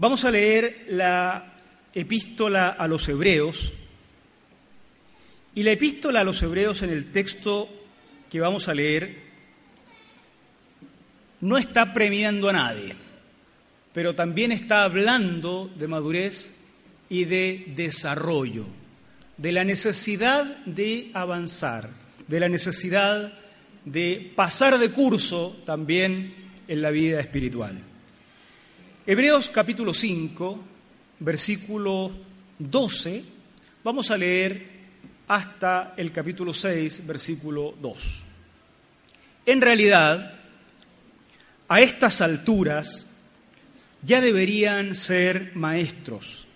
Vamos 0.00 0.24
a 0.24 0.30
leer 0.30 0.86
la 0.88 1.52
epístola 1.92 2.70
a 2.70 2.88
los 2.88 3.06
hebreos. 3.10 3.70
Y 5.54 5.62
la 5.62 5.72
epístola 5.72 6.20
a 6.20 6.24
los 6.24 6.42
hebreos 6.42 6.80
en 6.80 6.88
el 6.88 7.12
texto 7.12 7.68
que 8.30 8.40
vamos 8.40 8.66
a 8.68 8.72
leer 8.72 9.14
no 11.42 11.58
está 11.58 11.92
premiando 11.92 12.48
a 12.48 12.54
nadie, 12.54 12.96
pero 13.92 14.14
también 14.14 14.52
está 14.52 14.84
hablando 14.84 15.70
de 15.76 15.86
madurez 15.86 16.54
y 17.10 17.26
de 17.26 17.70
desarrollo, 17.76 18.68
de 19.36 19.52
la 19.52 19.64
necesidad 19.64 20.64
de 20.64 21.10
avanzar, 21.12 21.90
de 22.26 22.40
la 22.40 22.48
necesidad 22.48 23.34
de 23.84 24.32
pasar 24.34 24.78
de 24.78 24.92
curso 24.92 25.58
también 25.66 26.32
en 26.68 26.80
la 26.80 26.88
vida 26.88 27.20
espiritual. 27.20 27.89
Hebreos 29.10 29.50
capítulo 29.50 29.92
5, 29.92 30.60
versículo 31.18 32.12
12, 32.60 33.24
vamos 33.82 34.08
a 34.12 34.16
leer 34.16 34.64
hasta 35.26 35.94
el 35.96 36.12
capítulo 36.12 36.54
6, 36.54 37.08
versículo 37.08 37.74
2. 37.82 38.22
En 39.46 39.60
realidad, 39.62 40.34
a 41.66 41.80
estas 41.80 42.20
alturas 42.20 43.08
ya 44.04 44.20
deberían 44.20 44.94
ser 44.94 45.56
maestros 45.56 46.46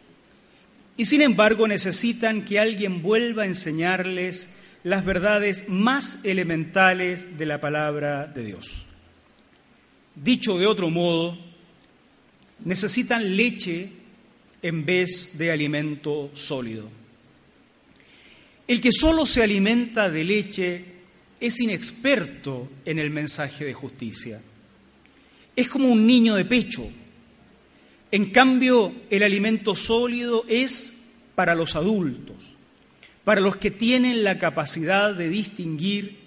y 0.96 1.06
sin 1.06 1.22
embargo 1.22 1.66
necesitan 1.66 2.44
que 2.44 2.60
alguien 2.60 3.02
vuelva 3.02 3.42
a 3.42 3.46
enseñarles 3.46 4.46
las 4.84 5.04
verdades 5.04 5.68
más 5.68 6.20
elementales 6.22 7.36
de 7.36 7.46
la 7.46 7.60
palabra 7.60 8.28
de 8.28 8.44
Dios. 8.44 8.84
Dicho 10.14 10.56
de 10.56 10.68
otro 10.68 10.88
modo, 10.88 11.52
necesitan 12.64 13.36
leche 13.36 13.90
en 14.62 14.84
vez 14.84 15.30
de 15.36 15.50
alimento 15.50 16.30
sólido. 16.34 16.90
El 18.66 18.80
que 18.80 18.92
solo 18.92 19.26
se 19.26 19.42
alimenta 19.42 20.08
de 20.08 20.24
leche 20.24 20.84
es 21.40 21.60
inexperto 21.60 22.70
en 22.84 22.98
el 22.98 23.10
mensaje 23.10 23.64
de 23.64 23.74
justicia. 23.74 24.40
Es 25.54 25.68
como 25.68 25.88
un 25.88 26.06
niño 26.06 26.34
de 26.34 26.46
pecho. 26.46 26.88
En 28.10 28.30
cambio, 28.30 28.94
el 29.10 29.22
alimento 29.22 29.74
sólido 29.74 30.44
es 30.48 30.94
para 31.34 31.54
los 31.54 31.76
adultos, 31.76 32.36
para 33.24 33.40
los 33.40 33.56
que 33.56 33.70
tienen 33.70 34.24
la 34.24 34.38
capacidad 34.38 35.14
de 35.14 35.28
distinguir 35.28 36.18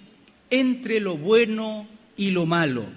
entre 0.50 1.00
lo 1.00 1.16
bueno 1.16 1.88
y 2.16 2.30
lo 2.30 2.46
malo, 2.46 2.88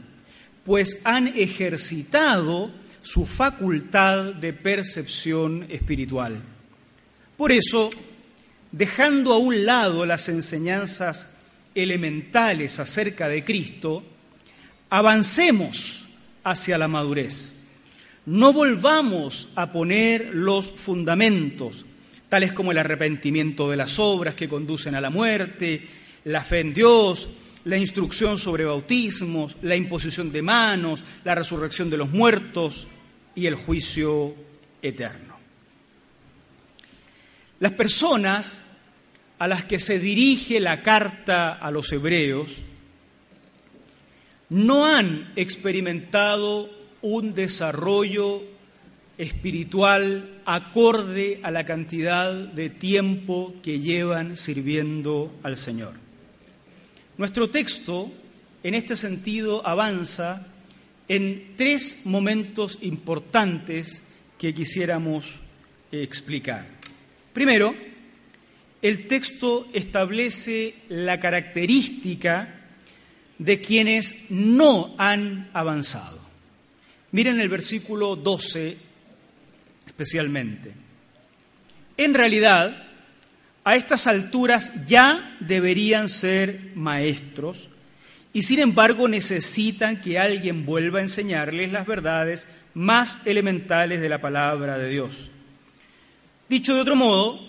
pues 0.65 0.99
han 1.03 1.27
ejercitado 1.27 2.71
su 3.01 3.25
facultad 3.25 4.33
de 4.33 4.53
percepción 4.53 5.65
espiritual. 5.69 6.41
Por 7.37 7.51
eso, 7.51 7.89
dejando 8.71 9.33
a 9.33 9.37
un 9.37 9.65
lado 9.65 10.05
las 10.05 10.29
enseñanzas 10.29 11.27
elementales 11.73 12.79
acerca 12.79 13.27
de 13.27 13.43
Cristo, 13.43 14.03
avancemos 14.89 16.05
hacia 16.43 16.77
la 16.77 16.87
madurez. 16.87 17.53
No 18.25 18.53
volvamos 18.53 19.49
a 19.55 19.71
poner 19.71 20.29
los 20.33 20.71
fundamentos, 20.71 21.85
tales 22.29 22.53
como 22.53 22.71
el 22.71 22.77
arrepentimiento 22.77 23.71
de 23.71 23.77
las 23.77 23.97
obras 23.97 24.35
que 24.35 24.49
conducen 24.49 24.93
a 24.93 25.01
la 25.01 25.09
muerte, 25.09 25.87
la 26.25 26.43
fe 26.43 26.59
en 26.59 26.73
Dios, 26.73 27.29
la 27.65 27.77
instrucción 27.77 28.37
sobre 28.37 28.65
bautismos, 28.65 29.57
la 29.61 29.75
imposición 29.75 30.31
de 30.31 30.41
manos, 30.41 31.03
la 31.23 31.35
resurrección 31.35 31.89
de 31.89 31.97
los 31.97 32.09
muertos 32.09 32.87
y 33.35 33.45
el 33.45 33.55
juicio 33.55 34.35
eterno. 34.81 35.37
Las 37.59 37.73
personas 37.73 38.63
a 39.37 39.47
las 39.47 39.65
que 39.65 39.79
se 39.79 39.99
dirige 39.99 40.59
la 40.59 40.81
carta 40.81 41.53
a 41.53 41.71
los 41.71 41.91
hebreos 41.91 42.63
no 44.49 44.85
han 44.85 45.31
experimentado 45.35 46.69
un 47.01 47.33
desarrollo 47.33 48.43
espiritual 49.17 50.41
acorde 50.45 51.39
a 51.43 51.51
la 51.51 51.65
cantidad 51.65 52.33
de 52.33 52.69
tiempo 52.69 53.53
que 53.63 53.79
llevan 53.79 54.35
sirviendo 54.35 55.31
al 55.43 55.57
Señor. 55.57 55.93
Nuestro 57.21 57.51
texto, 57.51 58.11
en 58.63 58.73
este 58.73 58.97
sentido, 58.97 59.61
avanza 59.63 60.47
en 61.07 61.53
tres 61.55 62.01
momentos 62.05 62.79
importantes 62.81 64.01
que 64.39 64.55
quisiéramos 64.55 65.39
explicar. 65.91 66.65
Primero, 67.31 67.75
el 68.81 69.05
texto 69.05 69.67
establece 69.71 70.73
la 70.89 71.19
característica 71.19 72.65
de 73.37 73.61
quienes 73.61 74.15
no 74.31 74.95
han 74.97 75.51
avanzado. 75.53 76.19
Miren 77.11 77.39
el 77.39 77.49
versículo 77.49 78.15
12 78.15 78.77
especialmente. 79.85 80.71
En 81.97 82.15
realidad, 82.15 82.90
a 83.63 83.75
estas 83.75 84.07
alturas 84.07 84.71
ya 84.87 85.37
deberían 85.39 86.09
ser 86.09 86.71
maestros 86.75 87.69
y 88.33 88.43
sin 88.43 88.59
embargo 88.59 89.07
necesitan 89.07 90.01
que 90.01 90.17
alguien 90.17 90.65
vuelva 90.65 90.99
a 90.99 91.03
enseñarles 91.03 91.71
las 91.71 91.85
verdades 91.85 92.47
más 92.73 93.19
elementales 93.25 94.01
de 94.01 94.09
la 94.09 94.21
palabra 94.21 94.77
de 94.77 94.89
Dios. 94.89 95.29
Dicho 96.47 96.73
de 96.73 96.81
otro 96.81 96.95
modo, 96.95 97.39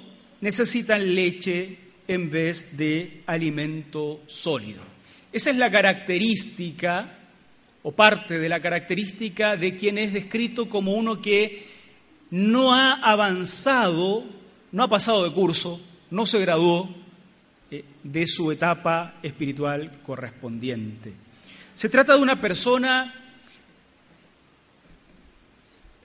necesitan 0.40 1.14
leche 1.14 1.78
en 2.08 2.30
vez 2.30 2.76
de 2.76 3.22
alimento 3.26 4.22
sólido. 4.26 4.82
Esa 5.32 5.50
es 5.50 5.56
la 5.56 5.70
característica 5.70 7.18
o 7.84 7.92
parte 7.92 8.38
de 8.38 8.48
la 8.48 8.60
característica 8.60 9.56
de 9.56 9.76
quien 9.76 9.98
es 9.98 10.12
descrito 10.12 10.68
como 10.68 10.92
uno 10.92 11.20
que 11.20 11.66
no 12.30 12.74
ha 12.74 12.94
avanzado, 12.94 14.24
no 14.72 14.82
ha 14.82 14.88
pasado 14.88 15.24
de 15.24 15.32
curso, 15.32 15.80
no 16.12 16.26
se 16.26 16.38
graduó 16.40 16.94
eh, 17.70 17.84
de 18.02 18.26
su 18.26 18.52
etapa 18.52 19.14
espiritual 19.22 20.00
correspondiente. 20.02 21.12
Se 21.74 21.88
trata 21.88 22.14
de 22.14 22.22
una 22.22 22.38
persona, 22.38 23.14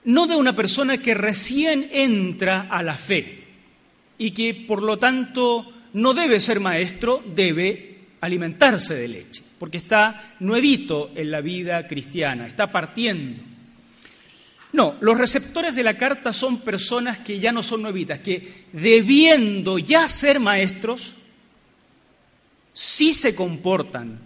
no 0.04 0.26
de 0.26 0.34
una 0.34 0.56
persona 0.56 0.96
que 0.96 1.12
recién 1.12 1.88
entra 1.92 2.68
a 2.70 2.82
la 2.82 2.94
fe 2.94 3.44
y 4.16 4.30
que 4.30 4.54
por 4.54 4.82
lo 4.82 4.98
tanto 4.98 5.74
no 5.92 6.14
debe 6.14 6.40
ser 6.40 6.58
maestro, 6.58 7.22
debe 7.26 8.06
alimentarse 8.22 8.94
de 8.94 9.08
leche, 9.08 9.42
porque 9.58 9.76
está 9.76 10.36
nuevito 10.40 11.12
en 11.14 11.30
la 11.30 11.42
vida 11.42 11.86
cristiana, 11.86 12.46
está 12.46 12.72
partiendo. 12.72 13.42
No, 14.72 14.96
los 15.00 15.16
receptores 15.16 15.74
de 15.74 15.82
la 15.82 15.96
carta 15.96 16.32
son 16.32 16.60
personas 16.60 17.18
que 17.18 17.40
ya 17.40 17.52
no 17.52 17.62
son 17.62 17.82
nuevitas, 17.82 18.20
que 18.20 18.66
debiendo 18.72 19.78
ya 19.78 20.08
ser 20.08 20.40
maestros, 20.40 21.14
sí 22.74 23.12
se 23.12 23.34
comportan 23.34 24.20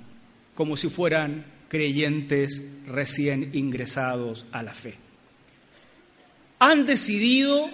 como 0.54 0.76
si 0.76 0.88
fueran 0.88 1.46
creyentes 1.68 2.60
recién 2.86 3.50
ingresados 3.54 4.46
a 4.52 4.62
la 4.62 4.74
fe. 4.74 4.96
Han 6.58 6.86
decidido, 6.86 7.70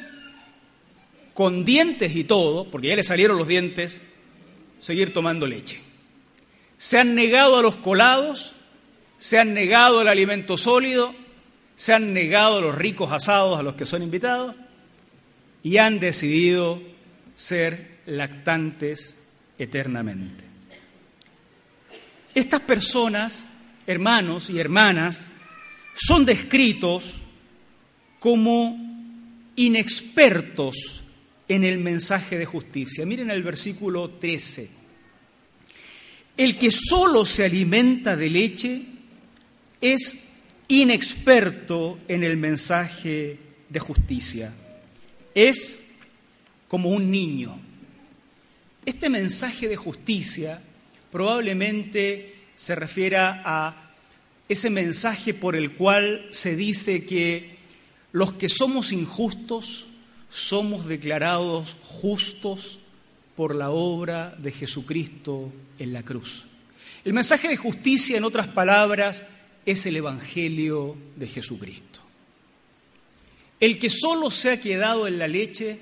con 1.35 1.65
dientes 1.65 2.15
y 2.15 2.25
todo, 2.25 2.71
porque 2.71 2.89
ya 2.89 2.97
les 2.97 3.07
salieron 3.07 3.39
los 3.39 3.49
dientes, 3.49 4.01
seguir 4.79 5.13
tomando 5.13 5.47
leche. 5.47 5.81
Se 6.77 6.99
han 6.99 7.15
negado 7.15 7.57
a 7.57 7.63
los 7.63 7.77
colados, 7.77 8.53
se 9.19 9.39
han 9.39 9.53
negado 9.55 10.01
al 10.01 10.09
alimento 10.09 10.57
sólido, 10.57 11.15
se 11.79 11.95
han 11.95 12.13
negado 12.13 12.61
los 12.61 12.75
ricos 12.75 13.13
asados 13.13 13.57
a 13.57 13.63
los 13.63 13.77
que 13.77 13.87
son 13.87 14.03
invitados 14.03 14.57
y 15.63 15.77
han 15.77 16.01
decidido 16.01 16.83
ser 17.37 17.99
lactantes 18.07 19.17
eternamente. 19.61 20.43
Estas 22.35 22.63
personas, 22.63 23.45
hermanos 23.87 24.51
y 24.51 24.59
hermanas, 24.59 25.25
son 25.95 26.27
descritos 26.27 27.23
como 28.19 28.77
inexpertos 29.55 31.05
en 31.47 31.63
el 31.63 31.79
mensaje 31.79 32.37
de 32.39 32.45
justicia. 32.45 33.07
Miren 33.07 33.31
el 33.31 33.45
versículo 33.45 34.11
13. 34.11 34.69
El 36.37 36.59
que 36.59 36.73
solo 36.73 37.25
se 37.25 37.45
alimenta 37.45 38.17
de 38.17 38.31
leche 38.31 38.83
es 39.81 40.28
inexperto 40.69 41.99
en 42.09 42.23
el 42.23 42.37
mensaje 42.37 43.39
de 43.69 43.81
justicia. 43.81 44.53
Es 45.35 45.85
como 46.69 46.91
un 46.91 47.11
niño. 47.11 47.59
Este 48.85 49.09
mensaje 49.09 49.69
de 49.69 49.77
justicia 49.77 50.63
probablemente 51.11 52.35
se 52.57 52.75
refiera 52.75 53.43
a 53.45 53.93
ese 54.49 54.71
mensaje 54.71 55.35
por 55.35 55.57
el 55.57 55.73
cual 55.73 56.27
se 56.31 56.57
dice 56.57 57.05
que 57.05 57.57
los 58.13 58.35
que 58.35 58.49
somos 58.49 58.93
injustos 58.93 59.87
somos 60.31 60.87
declarados 60.87 61.77
justos 61.83 62.79
por 63.37 63.55
la 63.55 63.71
obra 63.71 64.35
de 64.39 64.53
Jesucristo 64.53 65.53
en 65.79 65.93
la 65.93 66.03
cruz. 66.03 66.45
El 67.05 67.13
mensaje 67.13 67.49
de 67.49 67.57
justicia, 67.57 68.17
en 68.17 68.25
otras 68.25 68.49
palabras, 68.49 69.25
es 69.71 69.85
el 69.85 69.97
Evangelio 69.97 70.97
de 71.17 71.27
Jesucristo. 71.27 72.01
El 73.61 73.79
que 73.79 73.91
solo 73.91 74.31
se 74.31 74.51
ha 74.51 74.61
quedado 74.61 75.07
en 75.07 75.19
la 75.19 75.29
leche 75.29 75.79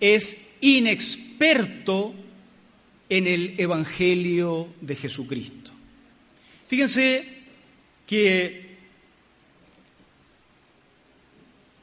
es 0.00 0.38
inexperto 0.60 2.14
en 3.08 3.28
el 3.28 3.54
Evangelio 3.58 4.74
de 4.80 4.96
Jesucristo. 4.96 5.70
Fíjense 6.66 7.24
que 8.06 8.72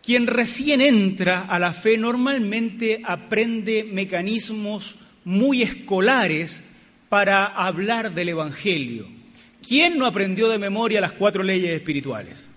quien 0.04 0.28
recién 0.28 0.82
entra 0.82 1.42
a 1.42 1.58
la 1.58 1.72
fe 1.72 1.98
normalmente 1.98 3.02
aprende 3.06 3.86
mecanismos 3.86 4.96
muy 5.24 5.62
escolares 5.62 6.64
para 7.08 7.46
hablar 7.46 8.14
del 8.14 8.30
Evangelio. 8.30 9.19
¿Quién 9.68 9.98
no 9.98 10.06
aprendió 10.06 10.50
de 10.50 10.58
memoria 10.58 11.02
las 11.02 11.14
cuatro 11.14 11.44
leyes 11.44 11.72
espirituales? 11.72 12.50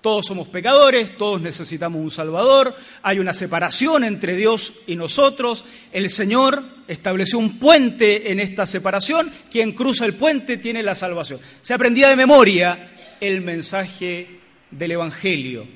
Todos 0.00 0.26
somos 0.26 0.48
pecadores, 0.48 1.16
todos 1.18 1.42
necesitamos 1.42 2.00
un 2.00 2.10
Salvador, 2.10 2.74
hay 3.02 3.18
una 3.18 3.34
separación 3.34 4.02
entre 4.04 4.34
Dios 4.34 4.72
y 4.86 4.96
nosotros, 4.96 5.64
el 5.92 6.08
Señor 6.08 6.64
estableció 6.88 7.38
un 7.38 7.58
puente 7.58 8.32
en 8.32 8.40
esta 8.40 8.66
separación, 8.66 9.30
quien 9.50 9.72
cruza 9.72 10.06
el 10.06 10.14
puente 10.14 10.56
tiene 10.56 10.82
la 10.82 10.94
salvación. 10.94 11.38
Se 11.60 11.74
aprendía 11.74 12.08
de 12.08 12.16
memoria 12.16 12.92
el 13.20 13.42
mensaje 13.42 14.40
del 14.70 14.92
Evangelio. 14.92 15.66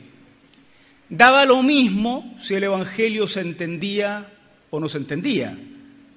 Daba 1.10 1.44
lo 1.44 1.62
mismo 1.62 2.34
si 2.40 2.54
el 2.54 2.64
Evangelio 2.64 3.28
se 3.28 3.40
entendía 3.40 4.32
o 4.70 4.80
no 4.80 4.88
se 4.88 4.98
entendía. 4.98 5.58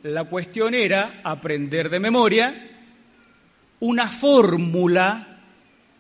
La 0.03 0.23
cuestión 0.23 0.73
era 0.75 1.19
aprender 1.25 1.89
de 1.89 1.99
memoria 1.99 2.76
una 3.79 4.07
fórmula 4.07 5.39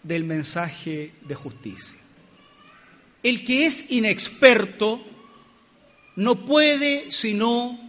del 0.03 0.23
mensaje 0.23 1.11
de 1.21 1.35
justicia. 1.35 1.99
El 3.23 3.43
que 3.43 3.65
es 3.65 3.91
inexperto 3.91 5.03
no 6.15 6.45
puede 6.45 7.11
sino 7.11 7.79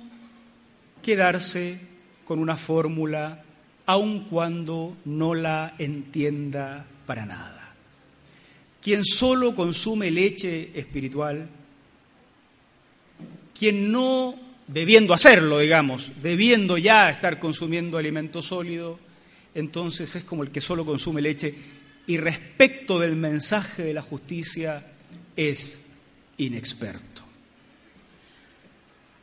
quedarse 1.02 1.78
con 2.24 2.38
una 2.38 2.56
fórmula 2.56 3.44
aun 3.86 4.24
cuando 4.24 4.96
no 5.06 5.34
la 5.34 5.74
entienda 5.78 6.84
para 7.06 7.24
nada. 7.24 7.74
Quien 8.82 9.04
solo 9.04 9.54
consume 9.54 10.10
leche 10.10 10.70
espiritual, 10.74 11.48
quien 13.58 13.90
no, 13.90 14.34
debiendo 14.66 15.14
hacerlo, 15.14 15.58
digamos, 15.58 16.12
debiendo 16.22 16.76
ya 16.76 17.10
estar 17.10 17.38
consumiendo 17.40 17.96
alimento 17.96 18.42
sólido, 18.42 18.98
entonces 19.54 20.14
es 20.16 20.24
como 20.24 20.42
el 20.42 20.50
que 20.50 20.60
solo 20.60 20.84
consume 20.84 21.20
leche 21.20 21.54
y 22.06 22.16
respecto 22.16 22.98
del 22.98 23.16
mensaje 23.16 23.82
de 23.82 23.94
la 23.94 24.02
justicia 24.02 24.86
es 25.36 25.82
inexperto. 26.38 27.22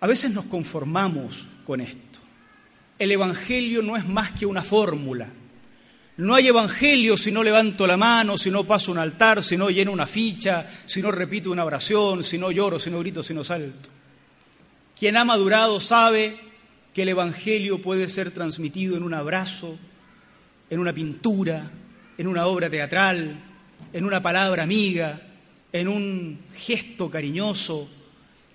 A 0.02 0.08
veces 0.08 0.32
nos 0.32 0.46
conformamos 0.46 1.48
con 1.66 1.82
esto. 1.82 2.20
El 3.00 3.12
Evangelio 3.12 3.82
no 3.82 3.98
es 3.98 4.06
más 4.06 4.32
que 4.32 4.46
una 4.46 4.62
fórmula. 4.62 5.30
No 6.18 6.34
hay 6.34 6.48
Evangelio 6.48 7.18
si 7.18 7.32
no 7.32 7.44
levanto 7.44 7.86
la 7.88 7.98
mano, 7.98 8.38
si 8.38 8.50
no 8.50 8.64
paso 8.64 8.92
un 8.92 9.00
altar, 9.00 9.44
si 9.44 9.58
no 9.58 9.70
lleno 9.70 9.92
una 9.92 10.08
ficha, 10.08 10.66
si 10.86 11.02
no 11.02 11.12
repito 11.12 11.52
una 11.52 11.66
oración, 11.66 12.24
si 12.24 12.38
no 12.38 12.52
lloro, 12.52 12.80
si 12.80 12.90
no 12.90 13.00
grito, 13.00 13.22
si 13.22 13.34
no 13.34 13.44
salto. 13.44 13.90
Quien 14.98 15.18
ha 15.18 15.26
madurado 15.26 15.82
sabe 15.82 16.40
que 16.94 17.02
el 17.02 17.10
Evangelio 17.10 17.82
puede 17.82 18.08
ser 18.08 18.32
transmitido 18.32 18.96
en 18.96 19.04
un 19.04 19.14
abrazo, 19.14 19.78
en 20.70 20.80
una 20.80 20.94
pintura, 20.94 21.72
en 22.18 22.28
una 22.28 22.46
obra 22.48 22.70
teatral, 22.70 23.40
en 23.94 24.06
una 24.06 24.22
palabra 24.22 24.64
amiga, 24.64 25.22
en 25.72 25.88
un 25.88 26.40
gesto 26.54 27.10
cariñoso, 27.10 27.90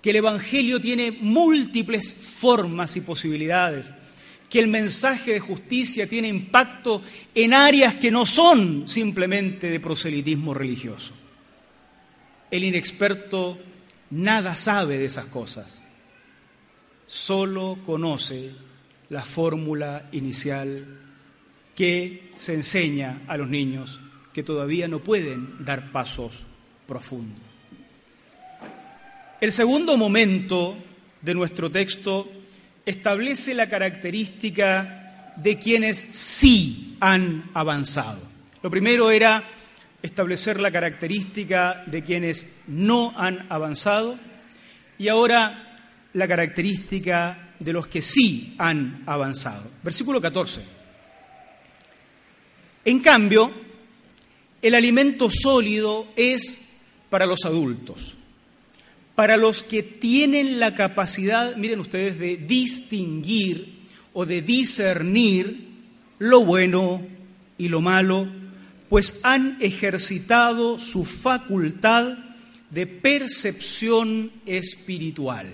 que 0.01 0.09
el 0.09 0.17
Evangelio 0.17 0.81
tiene 0.81 1.11
múltiples 1.11 2.13
formas 2.13 2.95
y 2.95 3.01
posibilidades, 3.01 3.91
que 4.49 4.59
el 4.59 4.67
mensaje 4.67 5.33
de 5.33 5.39
justicia 5.39 6.07
tiene 6.07 6.27
impacto 6.27 7.01
en 7.33 7.53
áreas 7.53 7.95
que 7.95 8.11
no 8.11 8.25
son 8.25 8.87
simplemente 8.87 9.69
de 9.69 9.79
proselitismo 9.79 10.53
religioso. 10.53 11.13
El 12.49 12.63
inexperto 12.63 13.59
nada 14.09 14.55
sabe 14.55 14.97
de 14.97 15.05
esas 15.05 15.27
cosas, 15.27 15.83
solo 17.07 17.79
conoce 17.85 18.51
la 19.09 19.21
fórmula 19.21 20.09
inicial 20.11 21.00
que 21.75 22.31
se 22.37 22.53
enseña 22.53 23.21
a 23.27 23.37
los 23.37 23.49
niños 23.49 23.99
que 24.33 24.43
todavía 24.43 24.87
no 24.87 24.99
pueden 24.99 25.63
dar 25.63 25.91
pasos 25.91 26.45
profundo. 26.87 27.35
El 29.39 29.51
segundo 29.51 29.97
momento 29.97 30.77
de 31.21 31.33
nuestro 31.33 31.71
texto 31.71 32.31
establece 32.85 33.53
la 33.53 33.69
característica 33.69 35.33
de 35.35 35.57
quienes 35.57 36.07
sí 36.11 36.97
han 36.99 37.49
avanzado. 37.53 38.19
Lo 38.61 38.69
primero 38.69 39.11
era 39.11 39.43
establecer 40.01 40.59
la 40.59 40.71
característica 40.71 41.83
de 41.85 42.03
quienes 42.03 42.45
no 42.67 43.13
han 43.17 43.45
avanzado 43.49 44.17
y 44.97 45.07
ahora 45.07 45.87
la 46.13 46.27
característica 46.27 47.53
de 47.59 47.73
los 47.73 47.87
que 47.87 48.01
sí 48.01 48.55
han 48.57 49.03
avanzado. 49.05 49.69
Versículo 49.83 50.19
14. 50.19 50.80
En 52.83 52.99
cambio, 52.99 53.51
el 54.61 54.75
alimento 54.75 55.29
sólido 55.29 56.07
es 56.15 56.59
para 57.09 57.25
los 57.25 57.45
adultos, 57.45 58.15
para 59.15 59.37
los 59.37 59.63
que 59.63 59.83
tienen 59.83 60.59
la 60.59 60.73
capacidad, 60.73 61.55
miren 61.55 61.79
ustedes, 61.79 62.17
de 62.17 62.37
distinguir 62.37 63.81
o 64.13 64.25
de 64.25 64.41
discernir 64.41 65.67
lo 66.19 66.43
bueno 66.45 67.05
y 67.57 67.67
lo 67.67 67.81
malo, 67.81 68.27
pues 68.89 69.19
han 69.23 69.57
ejercitado 69.61 70.79
su 70.79 71.05
facultad 71.05 72.17
de 72.69 72.87
percepción 72.87 74.31
espiritual. 74.45 75.47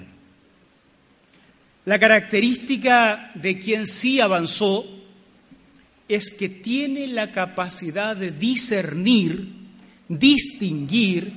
La 1.86 2.00
característica 2.00 3.32
de 3.36 3.60
quien 3.60 3.88
sí 3.88 4.20
avanzó 4.20 4.97
es 6.08 6.32
que 6.32 6.50
tiene 6.50 7.08
la 7.08 7.32
capacidad 7.32 8.16
de 8.16 8.32
discernir, 8.32 9.48
distinguir 10.08 11.34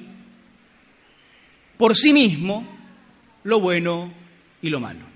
por 1.76 1.96
sí 1.96 2.12
mismo 2.12 2.66
lo 3.44 3.60
bueno 3.60 4.12
y 4.62 4.68
lo 4.68 4.80
malo. 4.80 5.10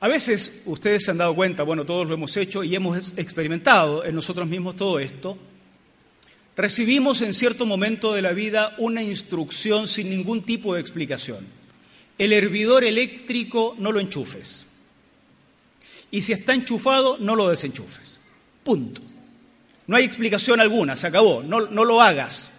A 0.00 0.08
veces 0.08 0.62
ustedes 0.66 1.04
se 1.04 1.12
han 1.12 1.18
dado 1.18 1.34
cuenta, 1.34 1.62
bueno, 1.62 1.86
todos 1.86 2.06
lo 2.08 2.14
hemos 2.14 2.36
hecho 2.36 2.64
y 2.64 2.74
hemos 2.74 3.16
experimentado 3.16 4.04
en 4.04 4.16
nosotros 4.16 4.48
mismos 4.48 4.74
todo 4.74 4.98
esto, 4.98 5.38
recibimos 6.56 7.22
en 7.22 7.32
cierto 7.32 7.66
momento 7.66 8.12
de 8.12 8.22
la 8.22 8.32
vida 8.32 8.74
una 8.78 9.02
instrucción 9.02 9.86
sin 9.86 10.10
ningún 10.10 10.42
tipo 10.42 10.74
de 10.74 10.80
explicación. 10.80 11.46
El 12.18 12.32
hervidor 12.32 12.82
eléctrico 12.82 13.76
no 13.78 13.92
lo 13.92 14.00
enchufes. 14.00 14.66
Y 16.12 16.22
si 16.22 16.32
está 16.34 16.54
enchufado, 16.54 17.16
no 17.18 17.34
lo 17.34 17.48
desenchufes. 17.48 18.20
Punto. 18.62 19.00
No 19.88 19.96
hay 19.96 20.04
explicación 20.04 20.60
alguna, 20.60 20.94
se 20.94 21.08
acabó, 21.08 21.42
no, 21.42 21.62
no 21.62 21.84
lo 21.84 22.00
hagas. 22.00 22.50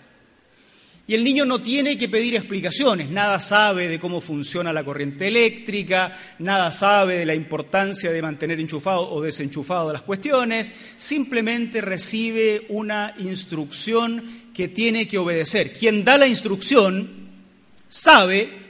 Y 1.05 1.13
el 1.15 1.23
niño 1.23 1.45
no 1.45 1.61
tiene 1.61 1.97
que 1.97 2.09
pedir 2.09 2.35
explicaciones, 2.35 3.09
nada 3.09 3.39
sabe 3.39 3.89
de 3.89 3.99
cómo 3.99 4.21
funciona 4.21 4.73
la 4.73 4.85
corriente 4.85 5.27
eléctrica, 5.27 6.17
nada 6.39 6.71
sabe 6.71 7.17
de 7.17 7.25
la 7.25 7.35
importancia 7.35 8.09
de 8.09 8.21
mantener 8.21 8.59
enchufado 8.59 9.11
o 9.11 9.21
desenchufado 9.21 9.91
las 9.91 10.03
cuestiones, 10.03 10.71
simplemente 10.97 11.81
recibe 11.81 12.65
una 12.69 13.13
instrucción 13.19 14.23
que 14.53 14.69
tiene 14.69 15.07
que 15.07 15.17
obedecer. 15.17 15.73
Quien 15.73 16.03
da 16.03 16.17
la 16.17 16.27
instrucción 16.27 17.09
sabe 17.87 18.62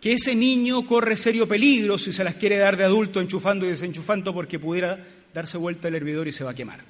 que 0.00 0.12
ese 0.12 0.34
niño 0.34 0.86
corre 0.86 1.16
serio 1.16 1.48
peligro 1.48 1.98
si 1.98 2.12
se 2.12 2.24
las 2.24 2.36
quiere 2.36 2.56
dar 2.56 2.76
de 2.76 2.84
adulto 2.84 3.20
enchufando 3.20 3.66
y 3.66 3.70
desenchufando 3.70 4.32
porque 4.32 4.58
pudiera 4.58 5.04
darse 5.34 5.58
vuelta 5.58 5.88
el 5.88 5.94
hervidor 5.96 6.28
y 6.28 6.32
se 6.32 6.44
va 6.44 6.52
a 6.52 6.54
quemar. 6.54 6.80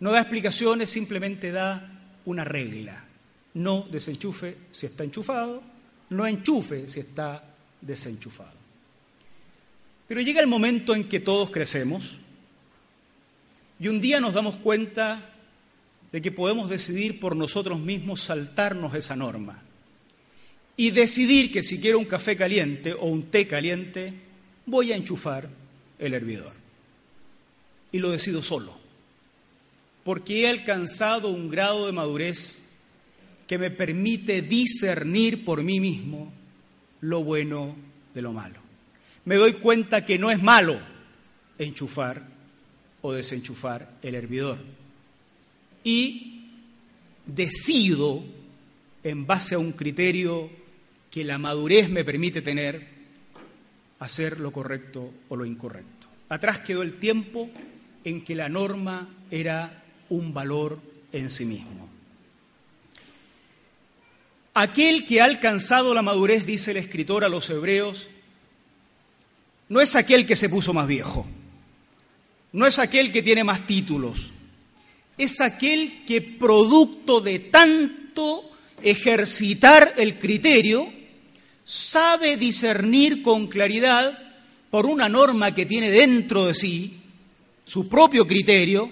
No 0.00 0.12
da 0.12 0.20
explicaciones, 0.20 0.90
simplemente 0.90 1.50
da 1.50 2.20
una 2.24 2.44
regla 2.44 3.08
no 3.58 3.86
desenchufe 3.90 4.56
si 4.70 4.86
está 4.86 5.04
enchufado, 5.04 5.62
no 6.10 6.26
enchufe 6.26 6.88
si 6.88 7.00
está 7.00 7.42
desenchufado. 7.80 8.56
Pero 10.06 10.20
llega 10.20 10.40
el 10.40 10.46
momento 10.46 10.94
en 10.94 11.08
que 11.08 11.20
todos 11.20 11.50
crecemos 11.50 12.16
y 13.80 13.88
un 13.88 14.00
día 14.00 14.20
nos 14.20 14.34
damos 14.34 14.56
cuenta 14.56 15.30
de 16.10 16.22
que 16.22 16.32
podemos 16.32 16.70
decidir 16.70 17.20
por 17.20 17.36
nosotros 17.36 17.78
mismos 17.78 18.22
saltarnos 18.22 18.94
esa 18.94 19.16
norma 19.16 19.62
y 20.78 20.92
decidir 20.92 21.50
que 21.50 21.64
si 21.64 21.80
quiero 21.80 21.98
un 21.98 22.04
café 22.04 22.36
caliente 22.36 22.92
o 22.92 23.06
un 23.06 23.32
té 23.32 23.48
caliente, 23.48 24.14
voy 24.64 24.92
a 24.92 24.96
enchufar 24.96 25.50
el 25.98 26.14
hervidor. 26.14 26.52
Y 27.90 27.98
lo 27.98 28.10
decido 28.10 28.42
solo, 28.42 28.78
porque 30.04 30.42
he 30.42 30.48
alcanzado 30.48 31.30
un 31.30 31.50
grado 31.50 31.86
de 31.86 31.92
madurez 31.92 32.58
que 33.48 33.58
me 33.58 33.72
permite 33.72 34.40
discernir 34.40 35.44
por 35.44 35.64
mí 35.64 35.80
mismo 35.80 36.32
lo 37.00 37.24
bueno 37.24 37.74
de 38.14 38.22
lo 38.22 38.32
malo. 38.32 38.60
Me 39.24 39.34
doy 39.34 39.54
cuenta 39.54 40.06
que 40.06 40.16
no 40.16 40.30
es 40.30 40.40
malo 40.40 40.78
enchufar 41.58 42.24
o 43.02 43.12
desenchufar 43.12 43.98
el 44.00 44.14
hervidor. 44.14 44.58
Y 45.82 46.52
decido, 47.26 48.22
en 49.02 49.26
base 49.26 49.56
a 49.56 49.58
un 49.58 49.72
criterio 49.72 50.67
que 51.10 51.24
la 51.24 51.38
madurez 51.38 51.88
me 51.88 52.04
permite 52.04 52.42
tener, 52.42 52.86
hacer 53.98 54.40
lo 54.40 54.52
correcto 54.52 55.12
o 55.28 55.36
lo 55.36 55.44
incorrecto. 55.44 56.06
Atrás 56.28 56.60
quedó 56.60 56.82
el 56.82 56.98
tiempo 56.98 57.50
en 58.04 58.24
que 58.24 58.34
la 58.34 58.48
norma 58.48 59.08
era 59.30 59.82
un 60.10 60.32
valor 60.32 60.78
en 61.12 61.30
sí 61.30 61.44
mismo. 61.44 61.88
Aquel 64.54 65.06
que 65.06 65.20
ha 65.20 65.24
alcanzado 65.24 65.94
la 65.94 66.02
madurez, 66.02 66.44
dice 66.44 66.72
el 66.72 66.78
escritor 66.78 67.24
a 67.24 67.28
los 67.28 67.48
hebreos, 67.48 68.08
no 69.68 69.80
es 69.80 69.94
aquel 69.94 70.26
que 70.26 70.36
se 70.36 70.48
puso 70.48 70.72
más 70.72 70.86
viejo, 70.86 71.26
no 72.52 72.66
es 72.66 72.78
aquel 72.78 73.12
que 73.12 73.22
tiene 73.22 73.44
más 73.44 73.66
títulos, 73.66 74.32
es 75.16 75.40
aquel 75.40 76.04
que 76.06 76.20
producto 76.22 77.20
de 77.20 77.38
tanto 77.38 78.50
ejercitar 78.82 79.94
el 79.96 80.18
criterio, 80.18 80.92
sabe 81.68 82.38
discernir 82.38 83.20
con 83.20 83.46
claridad 83.46 84.18
por 84.70 84.86
una 84.86 85.10
norma 85.10 85.54
que 85.54 85.66
tiene 85.66 85.90
dentro 85.90 86.46
de 86.46 86.54
sí, 86.54 86.98
su 87.66 87.90
propio 87.90 88.26
criterio, 88.26 88.90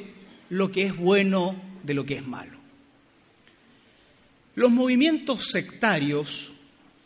lo 0.50 0.70
que 0.70 0.82
es 0.82 0.94
bueno 0.94 1.56
de 1.82 1.94
lo 1.94 2.04
que 2.04 2.16
es 2.16 2.26
malo. 2.26 2.58
Los 4.56 4.70
movimientos 4.70 5.46
sectarios, 5.46 6.52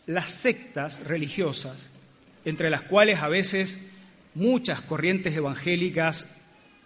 las 0.07 0.31
sectas 0.31 1.05
religiosas, 1.05 1.89
entre 2.45 2.69
las 2.69 2.83
cuales 2.83 3.21
a 3.21 3.29
veces 3.29 3.79
muchas 4.35 4.83
corrientes 4.83 5.37
evangélicas 5.37 6.27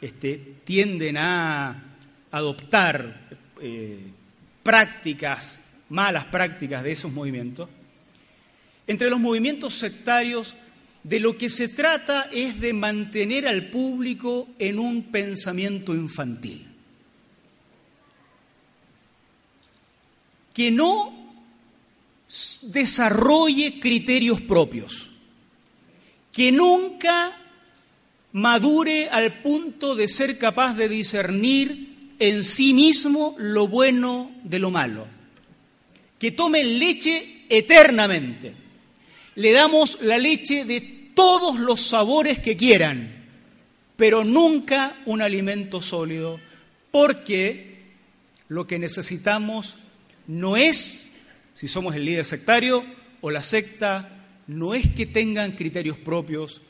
este, 0.03 0.57
tienden 0.65 1.17
a 1.17 1.97
adoptar 2.31 3.31
eh, 3.63 3.99
prácticas, 4.63 5.59
malas 5.89 6.27
prácticas 6.27 6.83
de 6.83 6.93
esos 6.93 7.11
movimientos, 7.11 7.71
entre 8.87 9.11
los 9.11 9.21
movimientos 9.21 9.75
sectarios 9.75 10.55
de 11.03 11.21
lo 11.21 11.37
que 11.37 11.51
se 11.51 11.69
trata 11.69 12.29
es 12.33 12.61
de 12.61 12.73
mantener 12.73 13.47
al 13.47 13.69
público 13.69 14.49
en 14.59 14.79
un 14.79 15.05
pensamiento 15.05 15.95
infantil. 15.95 16.67
Que 20.53 20.71
no 20.71 21.13
desarrolle 22.63 23.81
criterios 23.81 24.41
propios, 24.41 25.11
que 26.33 26.51
nunca 26.53 27.39
madure 28.33 29.09
al 29.11 29.43
punto 29.43 29.95
de 29.95 30.09
ser 30.09 30.39
capaz 30.39 30.75
de 30.75 30.89
discernir 30.89 32.15
en 32.19 32.45
sí 32.45 32.73
mismo 32.73 33.35
lo 33.39 33.69
bueno 33.69 34.33
de 34.43 34.59
lo 34.59 34.71
malo, 34.71 35.07
que 36.19 36.31
tome 36.31 36.65
leche 36.65 37.45
eternamente 37.49 38.64
le 39.37 39.53
damos 39.53 39.99
la 40.01 40.19
leche 40.19 40.65
de 40.65 40.81
todos 41.15 41.59
los 41.59 41.81
sabores 41.81 42.39
que 42.39 42.57
quieran, 42.57 43.25
pero 43.97 44.25
nunca 44.25 44.97
un 45.07 45.23
alimento 45.23 45.81
sólido, 45.81 46.41
porque 46.91 47.83
lo 48.49 48.67
que 48.67 48.79
necesitamos 48.79 49.77
no 50.27 50.57
es, 50.57 51.11
si 51.55 51.69
somos 51.69 51.95
el 51.95 52.05
líder 52.05 52.25
sectario 52.25 52.85
o 53.21 53.31
la 53.31 53.43
secta, 53.43 54.11
no 54.47 54.75
es 54.75 54.89
que 54.89 55.07
tengan 55.07 55.53
criterios 55.53 55.97
propios, 55.99 56.61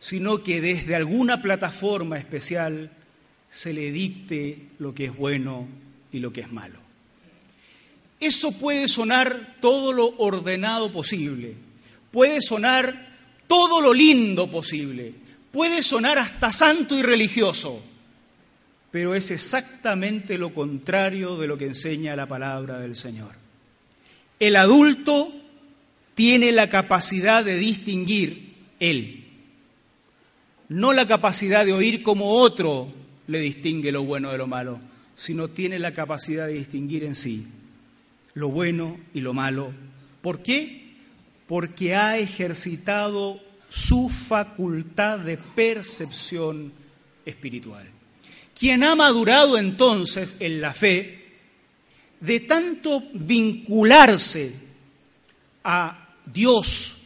sino 0.00 0.42
que 0.42 0.60
desde 0.60 0.94
alguna 0.94 1.42
plataforma 1.42 2.18
especial 2.18 2.90
se 3.50 3.72
le 3.72 3.90
dicte 3.90 4.68
lo 4.78 4.94
que 4.94 5.06
es 5.06 5.16
bueno 5.16 5.66
y 6.12 6.18
lo 6.18 6.32
que 6.32 6.42
es 6.42 6.52
malo. 6.52 6.78
Eso 8.20 8.52
puede 8.52 8.88
sonar 8.88 9.56
todo 9.60 9.92
lo 9.92 10.14
ordenado 10.18 10.92
posible, 10.92 11.54
puede 12.14 12.40
sonar 12.40 13.08
todo 13.48 13.80
lo 13.80 13.92
lindo 13.92 14.48
posible, 14.48 15.12
puede 15.50 15.82
sonar 15.82 16.16
hasta 16.18 16.52
santo 16.52 16.96
y 16.96 17.02
religioso, 17.02 17.82
pero 18.92 19.16
es 19.16 19.32
exactamente 19.32 20.38
lo 20.38 20.54
contrario 20.54 21.36
de 21.36 21.48
lo 21.48 21.58
que 21.58 21.66
enseña 21.66 22.14
la 22.14 22.28
palabra 22.28 22.78
del 22.78 22.94
Señor. 22.94 23.32
El 24.38 24.54
adulto 24.54 25.34
tiene 26.14 26.52
la 26.52 26.68
capacidad 26.68 27.44
de 27.44 27.56
distinguir 27.56 28.54
él, 28.78 29.24
no 30.68 30.92
la 30.92 31.08
capacidad 31.08 31.66
de 31.66 31.72
oír 31.72 32.04
como 32.04 32.30
otro 32.30 32.92
le 33.26 33.40
distingue 33.40 33.90
lo 33.90 34.04
bueno 34.04 34.30
de 34.30 34.38
lo 34.38 34.46
malo, 34.46 34.78
sino 35.16 35.48
tiene 35.48 35.80
la 35.80 35.92
capacidad 35.92 36.46
de 36.46 36.54
distinguir 36.54 37.02
en 37.02 37.16
sí 37.16 37.44
lo 38.34 38.50
bueno 38.50 38.98
y 39.14 39.20
lo 39.20 39.32
malo. 39.32 39.72
¿Por 40.20 40.42
qué? 40.42 40.83
Porque 41.46 41.94
ha 41.94 42.18
ejercitado 42.18 43.40
su 43.68 44.08
facultad 44.08 45.18
de 45.18 45.36
percepción 45.36 46.72
espiritual. 47.24 47.86
Quien 48.58 48.84
ha 48.84 48.94
madurado 48.94 49.58
entonces 49.58 50.36
en 50.38 50.60
la 50.60 50.72
fe, 50.72 51.24
de 52.20 52.40
tanto 52.40 53.02
vincularse 53.12 54.54
a 55.64 56.08
Dios, 56.24 56.96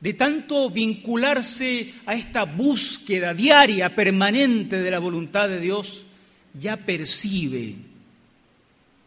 de 0.00 0.14
tanto 0.14 0.68
vincularse 0.70 1.94
a 2.04 2.14
esta 2.14 2.44
búsqueda 2.44 3.32
diaria, 3.32 3.94
permanente 3.94 4.80
de 4.80 4.90
la 4.90 4.98
voluntad 4.98 5.48
de 5.48 5.60
Dios, 5.60 6.02
ya 6.52 6.76
percibe 6.76 7.76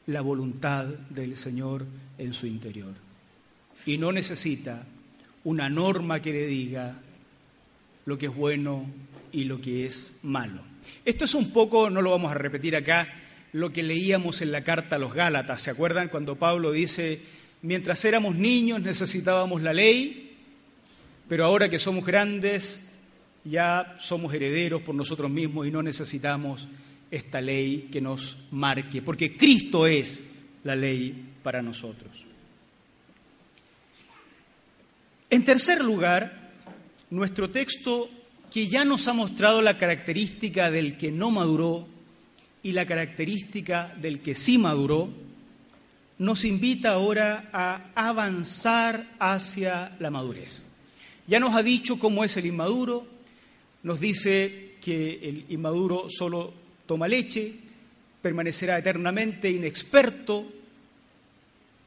la 0.08 0.22
voluntad 0.22 0.86
del 0.86 1.36
Señor 1.36 1.86
en 2.18 2.34
su 2.34 2.48
interior 2.48 3.05
y 3.86 3.98
no 3.98 4.12
necesita 4.12 4.84
una 5.44 5.70
norma 5.70 6.22
que 6.22 6.32
le 6.32 6.48
diga 6.48 6.96
lo 8.06 8.18
que 8.18 8.28
es 8.28 8.36
bueno 8.36 8.86
y 9.32 9.44
lo 9.46 9.62
que 9.62 9.86
es 9.86 10.16
malo. 10.24 10.62
Esto 11.04 11.26
es 11.26 11.34
un 11.34 11.52
poco, 11.52 11.90
no 11.90 12.02
lo 12.02 12.12
vamos 12.12 12.32
a 12.32 12.36
repetir 12.36 12.76
acá, 12.76 13.08
lo 13.54 13.72
que 13.72 13.84
leíamos 13.84 14.42
en 14.42 14.52
la 14.52 14.64
carta 14.64 14.96
a 14.96 15.00
los 15.00 15.14
Gálatas. 15.14 15.62
¿Se 15.62 15.72
acuerdan 15.72 16.10
cuando 16.10 16.36
Pablo 16.36 16.72
dice, 16.72 17.22
mientras 17.62 18.04
éramos 18.06 18.36
niños 18.36 18.82
necesitábamos 18.82 19.62
la 19.62 19.74
ley, 19.74 20.36
pero 21.28 21.46
ahora 21.46 21.70
que 21.70 21.80
somos 21.80 22.06
grandes 22.06 22.82
ya 23.44 23.96
somos 24.00 24.34
herederos 24.34 24.82
por 24.82 24.96
nosotros 24.96 25.30
mismos 25.30 25.68
y 25.68 25.72
no 25.72 25.84
necesitamos 25.84 26.68
esta 27.12 27.40
ley 27.40 27.90
que 27.92 28.02
nos 28.02 28.38
marque, 28.52 29.02
porque 29.02 29.38
Cristo 29.38 29.86
es 29.86 30.20
la 30.64 30.76
ley 30.76 31.34
para 31.44 31.62
nosotros. 31.62 32.26
En 35.30 35.44
tercer 35.44 35.84
lugar, 35.84 36.52
nuestro 37.10 37.50
texto 37.50 38.10
que 38.52 38.68
ya 38.68 38.86
nos 38.86 39.08
ha 39.08 39.14
mostrado 39.14 39.62
la 39.62 39.78
característica 39.78 40.70
del 40.70 40.98
que 40.98 41.12
no 41.12 41.32
maduró 41.32 41.88
y 42.62 42.72
la 42.74 42.86
característica 42.86 43.94
del 44.00 44.22
que 44.22 44.36
sí 44.36 44.58
maduró, 44.58 45.10
nos 46.18 46.46
invita 46.46 46.92
ahora 46.92 47.50
a 47.52 47.92
avanzar 47.96 49.16
hacia 49.20 49.96
la 50.00 50.12
madurez. 50.12 50.64
Ya 51.28 51.40
nos 51.40 51.56
ha 51.56 51.64
dicho 51.64 52.00
cómo 52.00 52.24
es 52.24 52.38
el 52.38 52.46
inmaduro, 52.46 53.06
nos 53.84 54.00
dice 54.00 54.76
que 54.82 55.20
el 55.24 55.46
inmaduro 55.50 56.08
solo 56.10 56.54
toma 56.86 57.08
leche, 57.08 57.56
permanecerá 58.22 58.78
eternamente 58.78 59.50
inexperto, 59.50 60.46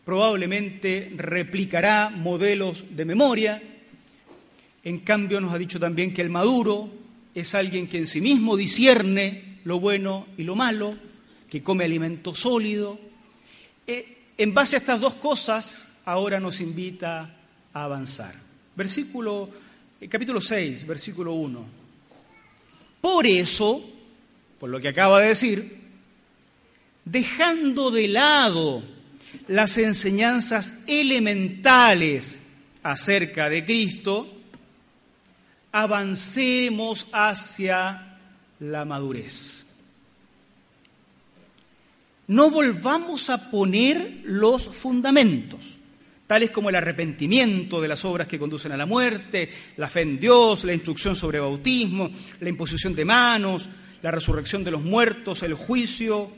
probablemente 0.08 1.12
replicará 1.16 2.08
modelos 2.08 2.82
de 2.88 3.04
memoria. 3.04 3.62
En 4.82 5.00
cambio, 5.00 5.38
nos 5.38 5.52
ha 5.52 5.58
dicho 5.58 5.78
también 5.78 6.14
que 6.14 6.22
el 6.22 6.30
maduro 6.30 6.88
es 7.34 7.54
alguien 7.54 7.86
que 7.86 7.98
en 7.98 8.06
sí 8.06 8.22
mismo 8.22 8.56
discierne 8.56 9.58
lo 9.64 9.80
bueno 9.80 10.28
y 10.38 10.44
lo 10.44 10.56
malo, 10.56 10.96
que 11.50 11.62
come 11.62 11.84
alimento 11.84 12.34
sólido. 12.34 12.98
Eh, 13.86 14.16
en 14.38 14.54
base 14.54 14.76
a 14.76 14.78
estas 14.78 14.98
dos 14.98 15.16
cosas, 15.16 15.86
ahora 16.06 16.40
nos 16.40 16.62
invita 16.62 17.36
a 17.74 17.84
avanzar. 17.84 18.34
Versículo, 18.74 19.50
eh, 20.00 20.08
capítulo 20.08 20.40
6, 20.40 20.86
versículo 20.86 21.34
1. 21.34 21.66
Por 23.02 23.26
eso, 23.26 23.84
por 24.58 24.70
lo 24.70 24.80
que 24.80 24.88
acaba 24.88 25.20
de 25.20 25.28
decir, 25.28 25.80
dejando 27.04 27.90
de 27.90 28.08
lado 28.08 28.96
las 29.46 29.78
enseñanzas 29.78 30.74
elementales 30.86 32.38
acerca 32.82 33.48
de 33.48 33.64
Cristo, 33.64 34.34
avancemos 35.72 37.06
hacia 37.12 38.18
la 38.60 38.84
madurez. 38.84 39.66
No 42.28 42.50
volvamos 42.50 43.30
a 43.30 43.50
poner 43.50 44.20
los 44.24 44.64
fundamentos, 44.68 45.78
tales 46.26 46.50
como 46.50 46.68
el 46.68 46.76
arrepentimiento 46.76 47.80
de 47.80 47.88
las 47.88 48.04
obras 48.04 48.28
que 48.28 48.38
conducen 48.38 48.72
a 48.72 48.76
la 48.76 48.84
muerte, 48.84 49.48
la 49.78 49.88
fe 49.88 50.02
en 50.02 50.20
Dios, 50.20 50.64
la 50.64 50.74
instrucción 50.74 51.16
sobre 51.16 51.40
bautismo, 51.40 52.10
la 52.40 52.48
imposición 52.50 52.94
de 52.94 53.06
manos, 53.06 53.68
la 54.02 54.10
resurrección 54.10 54.62
de 54.62 54.70
los 54.70 54.82
muertos, 54.82 55.42
el 55.42 55.54
juicio 55.54 56.30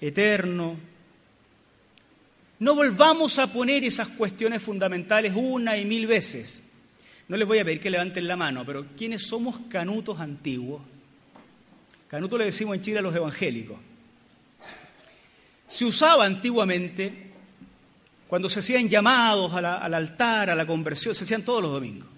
eterno. 0.00 0.76
No 2.58 2.74
volvamos 2.74 3.38
a 3.38 3.52
poner 3.52 3.84
esas 3.84 4.08
cuestiones 4.08 4.62
fundamentales 4.62 5.32
una 5.34 5.76
y 5.76 5.84
mil 5.84 6.06
veces. 6.06 6.62
No 7.28 7.36
les 7.36 7.48
voy 7.48 7.58
a 7.58 7.64
pedir 7.64 7.80
que 7.80 7.90
levanten 7.90 8.28
la 8.28 8.36
mano, 8.36 8.64
pero 8.64 8.86
¿quiénes 8.96 9.26
somos 9.26 9.58
canutos 9.68 10.20
antiguos? 10.20 10.82
Canuto 12.08 12.38
le 12.38 12.44
decimos 12.44 12.76
en 12.76 12.82
Chile 12.82 12.98
a 12.98 13.02
los 13.02 13.14
evangélicos. 13.14 13.78
Se 15.66 15.84
usaba 15.84 16.24
antiguamente 16.24 17.32
cuando 18.28 18.48
se 18.48 18.60
hacían 18.60 18.88
llamados 18.88 19.52
al 19.54 19.94
altar, 19.94 20.50
a 20.50 20.54
la 20.54 20.66
conversión, 20.66 21.14
se 21.14 21.24
hacían 21.24 21.44
todos 21.44 21.62
los 21.62 21.72
domingos. 21.72 22.08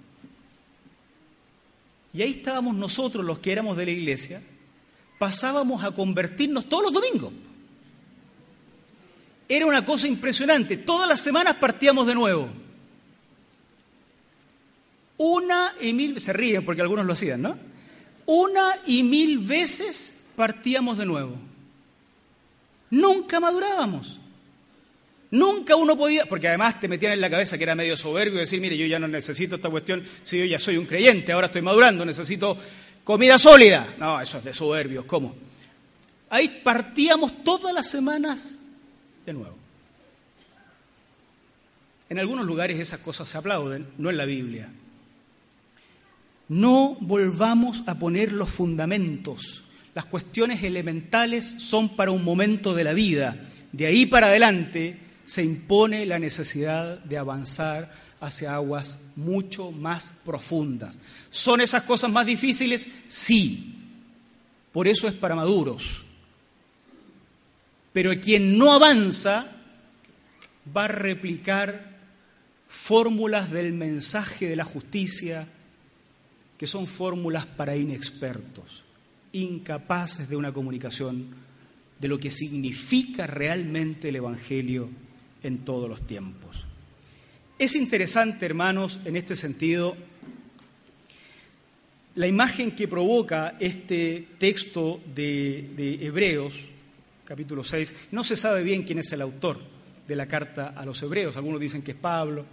Y 2.12 2.22
ahí 2.22 2.30
estábamos 2.30 2.74
nosotros, 2.74 3.24
los 3.24 3.38
que 3.38 3.52
éramos 3.52 3.76
de 3.76 3.84
la 3.84 3.90
iglesia, 3.90 4.42
pasábamos 5.18 5.84
a 5.84 5.90
convertirnos 5.90 6.68
todos 6.68 6.84
los 6.84 6.92
domingos. 6.92 7.32
Era 9.48 9.66
una 9.66 9.84
cosa 9.84 10.08
impresionante. 10.08 10.78
Todas 10.78 11.08
las 11.08 11.20
semanas 11.20 11.54
partíamos 11.54 12.06
de 12.06 12.14
nuevo. 12.14 12.48
Una 15.18 15.72
y 15.80 15.92
mil, 15.92 16.20
se 16.20 16.32
ríen 16.32 16.64
porque 16.64 16.82
algunos 16.82 17.06
lo 17.06 17.12
hacían, 17.12 17.42
¿no? 17.42 17.56
Una 18.26 18.74
y 18.86 19.02
mil 19.02 19.38
veces 19.38 20.12
partíamos 20.34 20.98
de 20.98 21.06
nuevo. 21.06 21.36
Nunca 22.90 23.40
madurábamos. 23.40 24.20
Nunca 25.30 25.74
uno 25.74 25.96
podía, 25.96 26.26
porque 26.26 26.48
además 26.48 26.78
te 26.78 26.88
metían 26.88 27.12
en 27.12 27.20
la 27.20 27.30
cabeza 27.30 27.58
que 27.58 27.64
era 27.64 27.74
medio 27.74 27.96
soberbio 27.96 28.38
decir, 28.38 28.60
mire, 28.60 28.76
yo 28.76 28.86
ya 28.86 28.98
no 28.98 29.08
necesito 29.08 29.56
esta 29.56 29.68
cuestión, 29.68 30.04
si 30.22 30.38
yo 30.38 30.44
ya 30.44 30.60
soy 30.60 30.76
un 30.76 30.86
creyente, 30.86 31.32
ahora 31.32 31.46
estoy 31.46 31.62
madurando, 31.62 32.04
necesito 32.04 32.56
comida 33.02 33.38
sólida. 33.38 33.94
No, 33.98 34.20
eso 34.20 34.38
es 34.38 34.44
de 34.44 34.54
soberbios, 34.54 35.04
¿cómo? 35.04 35.34
Ahí 36.30 36.60
partíamos 36.62 37.42
todas 37.42 37.74
las 37.74 37.88
semanas 37.88 38.54
de 39.26 39.32
nuevo. 39.32 39.56
En 42.08 42.18
algunos 42.18 42.46
lugares 42.46 42.78
esas 42.78 43.00
cosas 43.00 43.28
se 43.28 43.36
aplauden, 43.36 43.88
no 43.98 44.10
en 44.10 44.16
la 44.16 44.24
Biblia. 44.24 44.70
No 46.48 46.96
volvamos 47.00 47.82
a 47.86 47.98
poner 47.98 48.32
los 48.32 48.48
fundamentos. 48.48 49.64
Las 49.94 50.04
cuestiones 50.04 50.62
elementales 50.62 51.56
son 51.58 51.96
para 51.96 52.12
un 52.12 52.22
momento 52.22 52.74
de 52.74 52.84
la 52.84 52.92
vida. 52.92 53.48
De 53.72 53.86
ahí 53.86 54.06
para 54.06 54.28
adelante 54.28 55.00
se 55.24 55.42
impone 55.42 56.06
la 56.06 56.20
necesidad 56.20 56.98
de 57.00 57.18
avanzar 57.18 57.92
hacia 58.20 58.54
aguas 58.54 59.00
mucho 59.16 59.72
más 59.72 60.12
profundas. 60.24 60.96
¿Son 61.30 61.60
esas 61.60 61.82
cosas 61.82 62.10
más 62.10 62.26
difíciles? 62.26 62.86
Sí. 63.08 63.74
Por 64.70 64.86
eso 64.86 65.08
es 65.08 65.14
para 65.14 65.34
maduros. 65.34 66.05
Pero 67.96 68.20
quien 68.20 68.58
no 68.58 68.74
avanza 68.74 69.56
va 70.76 70.84
a 70.84 70.88
replicar 70.88 71.96
fórmulas 72.68 73.50
del 73.50 73.72
mensaje 73.72 74.50
de 74.50 74.54
la 74.54 74.64
justicia 74.64 75.48
que 76.58 76.66
son 76.66 76.86
fórmulas 76.86 77.46
para 77.46 77.74
inexpertos, 77.74 78.84
incapaces 79.32 80.28
de 80.28 80.36
una 80.36 80.52
comunicación 80.52 81.28
de 81.98 82.08
lo 82.08 82.20
que 82.20 82.30
significa 82.30 83.26
realmente 83.26 84.10
el 84.10 84.16
Evangelio 84.16 84.90
en 85.42 85.64
todos 85.64 85.88
los 85.88 86.06
tiempos. 86.06 86.66
Es 87.58 87.74
interesante, 87.76 88.44
hermanos, 88.44 89.00
en 89.06 89.16
este 89.16 89.36
sentido, 89.36 89.96
la 92.14 92.26
imagen 92.26 92.72
que 92.72 92.88
provoca 92.88 93.56
este 93.58 94.28
texto 94.38 95.00
de, 95.14 95.98
Hebreos, 96.02 96.75
capítulo 97.26 97.64
6. 97.64 97.94
No 98.12 98.24
se 98.24 98.36
sabe 98.36 98.62
bien 98.62 98.84
quién 98.84 99.00
es 99.00 99.12
el 99.12 99.20
autor 99.20 99.58
de 100.06 100.16
la 100.16 100.26
carta 100.26 100.68
a 100.76 100.86
los 100.86 101.02
Hebreos. 101.02 101.36
Algunos 101.36 101.60
dicen 101.60 101.82
que 101.82 101.90
es 101.90 101.96
Pablo. 101.96 102.46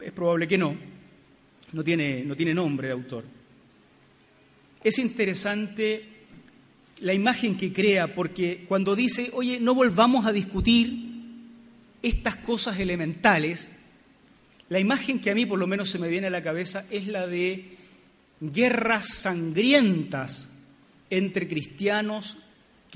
Es 0.00 0.12
probable 0.12 0.48
que 0.48 0.58
no. 0.58 0.76
No 1.72 1.84
tiene, 1.84 2.24
no 2.24 2.34
tiene 2.34 2.52
nombre 2.52 2.88
de 2.88 2.92
autor. 2.92 3.24
Es 4.82 4.98
interesante 4.98 6.04
la 7.00 7.14
imagen 7.14 7.56
que 7.56 7.72
crea, 7.72 8.14
porque 8.14 8.64
cuando 8.68 8.96
dice, 8.96 9.30
oye, 9.32 9.60
no 9.60 9.74
volvamos 9.74 10.26
a 10.26 10.32
discutir 10.32 11.06
estas 12.02 12.36
cosas 12.36 12.78
elementales, 12.78 13.68
la 14.68 14.80
imagen 14.80 15.20
que 15.20 15.30
a 15.30 15.34
mí 15.34 15.46
por 15.46 15.58
lo 15.58 15.66
menos 15.66 15.90
se 15.90 15.98
me 15.98 16.08
viene 16.08 16.26
a 16.26 16.30
la 16.30 16.42
cabeza 16.42 16.86
es 16.90 17.06
la 17.06 17.26
de 17.26 17.76
guerras 18.40 19.08
sangrientas 19.08 20.48
entre 21.10 21.46
cristianos 21.46 22.36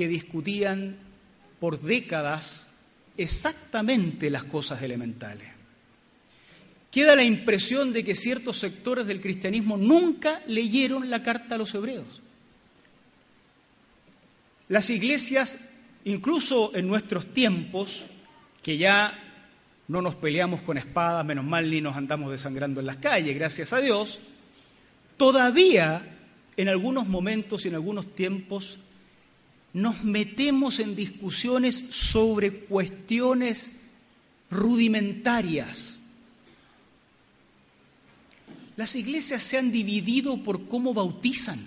que 0.00 0.08
discutían 0.08 0.96
por 1.58 1.78
décadas 1.78 2.66
exactamente 3.18 4.30
las 4.30 4.44
cosas 4.44 4.80
elementales. 4.80 5.46
Queda 6.90 7.14
la 7.14 7.22
impresión 7.22 7.92
de 7.92 8.02
que 8.02 8.14
ciertos 8.14 8.56
sectores 8.56 9.06
del 9.06 9.20
cristianismo 9.20 9.76
nunca 9.76 10.40
leyeron 10.46 11.10
la 11.10 11.22
carta 11.22 11.56
a 11.56 11.58
los 11.58 11.74
hebreos. 11.74 12.22
Las 14.68 14.88
iglesias, 14.88 15.58
incluso 16.06 16.74
en 16.74 16.88
nuestros 16.88 17.26
tiempos, 17.34 18.06
que 18.62 18.78
ya 18.78 19.22
no 19.88 20.00
nos 20.00 20.14
peleamos 20.14 20.62
con 20.62 20.78
espadas, 20.78 21.26
menos 21.26 21.44
mal 21.44 21.70
ni 21.70 21.82
nos 21.82 21.94
andamos 21.94 22.30
desangrando 22.30 22.80
en 22.80 22.86
las 22.86 22.96
calles, 22.96 23.36
gracias 23.36 23.74
a 23.74 23.82
Dios, 23.82 24.18
todavía 25.18 26.16
en 26.56 26.70
algunos 26.70 27.06
momentos 27.06 27.66
y 27.66 27.68
en 27.68 27.74
algunos 27.74 28.14
tiempos 28.14 28.78
nos 29.72 30.02
metemos 30.02 30.80
en 30.80 30.96
discusiones 30.96 31.84
sobre 31.90 32.52
cuestiones 32.64 33.72
rudimentarias. 34.50 35.98
Las 38.76 38.96
iglesias 38.96 39.42
se 39.42 39.58
han 39.58 39.70
dividido 39.70 40.42
por 40.42 40.66
cómo 40.66 40.94
bautizan. 40.94 41.60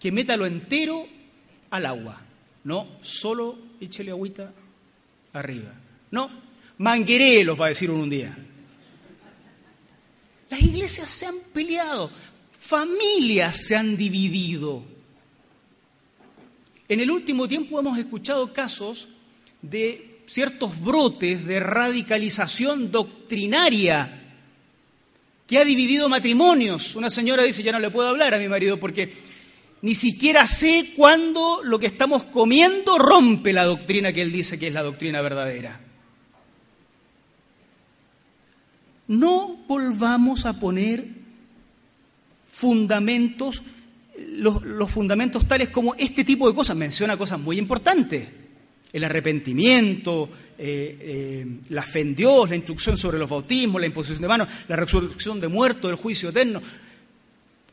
Que 0.00 0.10
métalo 0.10 0.46
entero 0.46 1.06
al 1.70 1.86
agua. 1.86 2.20
No, 2.64 2.88
solo 3.02 3.58
échele 3.80 4.10
agüita 4.10 4.52
arriba. 5.32 5.72
No, 6.10 6.30
manguerelos, 6.78 7.60
va 7.60 7.66
a 7.66 7.68
decir 7.68 7.90
uno 7.90 8.04
un 8.04 8.10
día. 8.10 8.36
Las 10.50 10.62
iglesias 10.62 11.10
se 11.10 11.26
han 11.26 11.38
peleado, 11.52 12.10
familias 12.58 13.66
se 13.66 13.76
han 13.76 13.96
dividido. 13.96 14.93
En 16.88 17.00
el 17.00 17.10
último 17.10 17.48
tiempo 17.48 17.80
hemos 17.80 17.98
escuchado 17.98 18.52
casos 18.52 19.08
de 19.62 20.20
ciertos 20.26 20.80
brotes 20.80 21.46
de 21.46 21.60
radicalización 21.60 22.90
doctrinaria 22.90 24.22
que 25.46 25.58
ha 25.58 25.64
dividido 25.64 26.08
matrimonios. 26.08 26.94
Una 26.94 27.10
señora 27.10 27.42
dice, 27.42 27.62
ya 27.62 27.72
no 27.72 27.78
le 27.78 27.90
puedo 27.90 28.08
hablar 28.08 28.34
a 28.34 28.38
mi 28.38 28.48
marido 28.48 28.78
porque 28.78 29.14
ni 29.82 29.94
siquiera 29.94 30.46
sé 30.46 30.92
cuándo 30.96 31.60
lo 31.62 31.78
que 31.78 31.86
estamos 31.86 32.24
comiendo 32.24 32.98
rompe 32.98 33.52
la 33.52 33.64
doctrina 33.64 34.12
que 34.12 34.22
él 34.22 34.32
dice 34.32 34.58
que 34.58 34.68
es 34.68 34.72
la 34.72 34.82
doctrina 34.82 35.20
verdadera. 35.20 35.80
No 39.06 39.58
volvamos 39.68 40.46
a 40.46 40.58
poner 40.58 41.06
fundamentos, 42.46 43.62
los, 44.18 44.90
fundamentos 44.90 45.46
tales 45.46 45.68
como 45.68 45.94
este 45.94 46.24
tipo 46.24 46.48
de 46.48 46.54
cosas. 46.54 46.76
Menciona 46.76 47.16
cosas 47.16 47.38
muy 47.38 47.58
importantes. 47.58 48.28
El 48.92 49.04
arrepentimiento, 49.04 50.30
eh, 50.56 50.98
eh, 51.00 51.46
la 51.70 51.82
fe 51.82 52.00
en 52.00 52.14
Dios, 52.14 52.48
la 52.48 52.56
instrucción 52.56 52.96
sobre 52.96 53.18
los 53.18 53.28
bautismos, 53.28 53.80
la 53.80 53.88
imposición 53.88 54.22
de 54.22 54.28
manos, 54.28 54.48
la 54.68 54.76
resurrección 54.76 55.40
de 55.40 55.48
muertos, 55.48 55.90
el 55.90 55.96
juicio 55.96 56.28
eterno 56.28 56.60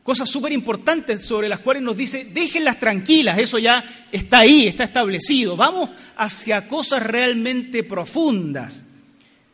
cosas 0.02 0.28
súper 0.28 0.52
importantes 0.52 1.24
sobre 1.24 1.48
las 1.48 1.60
cuales 1.60 1.82
nos 1.82 1.96
dice, 1.96 2.28
déjenlas 2.32 2.78
tranquilas, 2.78 3.38
eso 3.38 3.58
ya 3.58 3.84
está 4.10 4.40
ahí, 4.40 4.66
está 4.66 4.84
establecido, 4.84 5.56
vamos 5.56 5.90
hacia 6.16 6.66
cosas 6.66 7.02
realmente 7.04 7.84
profundas. 7.84 8.82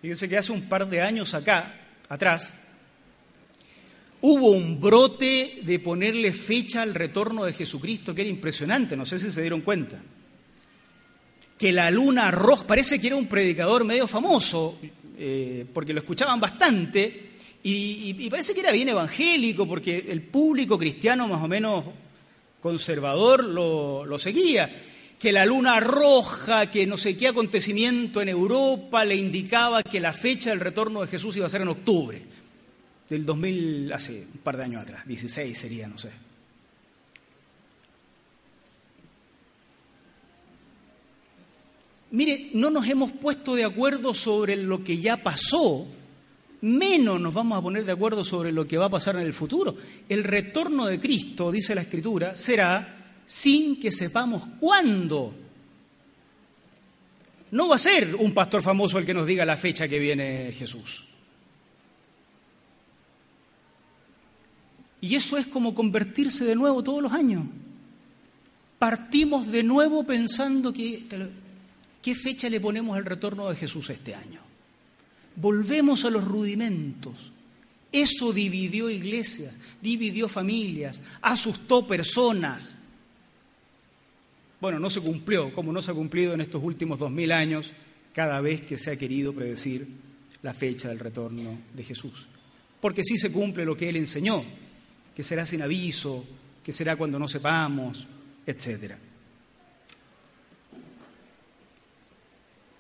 Fíjense 0.01 0.29
que 0.29 0.38
hace 0.38 0.53
un 0.53 0.62
par 0.62 0.88
de 0.88 1.03
años 1.03 1.35
acá, 1.35 1.74
atrás, 2.09 2.53
hubo 4.20 4.50
un 4.50 4.81
brote 4.81 5.61
de 5.62 5.78
ponerle 5.78 6.33
fecha 6.33 6.83
al 6.83 6.94
retorno 6.94 7.44
de 7.44 7.52
Jesucristo 7.52 8.14
que 8.14 8.22
era 8.22 8.31
impresionante, 8.31 8.96
no 8.96 9.07
sé 9.07 9.18
si 9.18 9.31
se 9.31 9.40
dieron 9.40 9.61
cuenta. 9.61 10.00
que 11.57 11.72
la 11.72 11.90
luna 11.90 12.31
roja, 12.31 12.68
parece 12.68 13.00
que 13.00 13.09
era 13.09 13.16
un 13.16 13.26
predicador 13.26 13.85
medio 13.85 14.07
famoso, 14.07 14.78
eh, 15.18 15.66
porque 15.74 15.92
lo 15.92 15.98
escuchaban 15.98 16.38
bastante, 16.38 17.31
y, 17.64 18.31
parece 18.31 18.54
que 18.54 18.61
era 18.61 18.70
bien 18.70 18.88
evangélico, 18.88 19.66
porque 19.66 20.07
el 20.09 20.22
público 20.22 20.78
cristiano 20.78 21.26
más 21.26 21.42
o 21.42 21.48
menos 21.48 21.85
conservador 22.61 23.42
lo, 23.42 24.07
lo 24.07 24.18
seguía 24.20 24.70
que 25.18 25.33
la 25.33 25.44
luna 25.44 25.81
roja, 25.81 26.70
que 26.70 26.87
no 26.87 26.96
sé 26.96 27.16
qué 27.16 27.26
acontecimiento 27.28 28.22
en 28.22 28.28
Europa 28.28 29.04
le 29.04 29.16
indicaba 29.16 29.83
que 29.83 29.98
la 29.98 30.12
fecha 30.12 30.50
del 30.50 30.61
retorno 30.61 31.00
de 31.00 31.09
Jesús 31.09 31.37
iba 31.37 31.46
a 31.46 31.50
ser 31.50 31.62
en 31.62 31.68
octubre 31.68 32.22
del 33.09 33.25
2000, 33.25 33.92
hace 33.92 34.27
un 34.33 34.40
par 34.42 34.57
de 34.57 34.64
años 34.64 34.83
atrás, 34.83 35.07
16 35.07 35.59
sería, 35.59 35.88
no 35.88 35.99
sé. 35.99 36.11
Mire, 42.11 42.51
no 42.55 42.71
nos 42.71 42.87
hemos 42.88 43.12
puesto 43.12 43.55
de 43.55 43.64
acuerdo 43.64 44.14
sobre 44.14 44.57
lo 44.57 44.83
que 44.83 44.99
ya 44.99 45.23
pasó, 45.23 45.87
menos 46.62 47.21
nos 47.21 47.35
vamos 47.35 47.59
a 47.59 47.62
poner 47.62 47.85
de 47.85 47.92
acuerdo 47.92 48.25
sobre 48.25 48.51
lo 48.51 48.66
que 48.66 48.79
va 48.79 48.87
a 48.87 48.90
pasar 48.90 49.16
en 49.16 49.23
el 49.23 49.33
futuro. 49.33 49.77
El 50.09 50.25
retorno 50.25 50.87
de 50.87 50.99
Cristo, 50.99 51.53
dice 51.53 51.75
la 51.75 51.83
Escritura, 51.83 52.35
será 52.35 53.21
sin 53.27 53.79
que 53.79 53.92
sepamos 53.92 54.44
cuándo. 54.59 55.35
No 57.51 57.68
va 57.68 57.77
a 57.77 57.79
ser 57.79 58.14
un 58.14 58.33
pastor 58.33 58.62
famoso 58.62 58.99
el 58.99 59.05
que 59.05 59.14
nos 59.14 59.27
diga 59.27 59.44
la 59.44 59.57
fecha 59.57 59.87
que 59.87 59.99
viene 59.99 60.53
Jesús. 60.53 61.08
Y 65.00 65.14
eso 65.14 65.37
es 65.37 65.46
como 65.46 65.74
convertirse 65.74 66.44
de 66.44 66.56
nuevo 66.56 66.82
todos 66.82 67.02
los 67.02 67.12
años. 67.12 67.44
Partimos 68.78 69.46
de 69.48 69.62
nuevo 69.62 70.04
pensando 70.04 70.72
que, 70.72 71.04
qué 72.02 72.14
fecha 72.14 72.48
le 72.48 72.61
ponemos 72.61 72.96
al 72.96 73.04
retorno 73.04 73.48
de 73.48 73.56
Jesús 73.56 73.90
este 73.90 74.14
año. 74.14 74.40
Volvemos 75.37 76.04
a 76.04 76.11
los 76.11 76.24
rudimentos. 76.24 77.14
Eso 77.90 78.32
dividió 78.32 78.90
iglesias, 78.90 79.54
dividió 79.80 80.28
familias, 80.28 81.00
asustó 81.22 81.87
personas, 81.87 82.76
bueno, 84.61 84.80
no 84.80 84.90
se 84.90 85.00
cumplió, 85.00 85.52
como 85.52 85.72
no 85.72 85.80
se 85.82 85.90
ha 85.92 85.94
cumplido 85.94 86.34
en 86.34 86.40
estos 86.40 86.62
últimos 86.62 86.98
dos 86.98 87.11
mil 87.11 87.30
años, 87.30 87.72
cada 88.12 88.40
vez 88.40 88.62
que 88.62 88.76
se 88.76 88.90
ha 88.90 88.96
querido 88.96 89.32
predecir 89.32 89.87
la 90.42 90.52
fecha 90.52 90.88
del 90.88 90.98
retorno 90.98 91.58
de 91.74 91.84
Jesús. 91.84 92.26
Porque 92.80 93.04
sí 93.04 93.16
se 93.16 93.30
cumple 93.30 93.64
lo 93.64 93.76
que 93.76 93.88
Él 93.88 93.96
enseñó, 93.96 94.44
que 95.18 95.24
será 95.24 95.44
sin 95.44 95.62
aviso, 95.62 96.24
que 96.62 96.70
será 96.70 96.94
cuando 96.94 97.18
no 97.18 97.26
sepamos, 97.26 98.07
etc. 98.46 98.94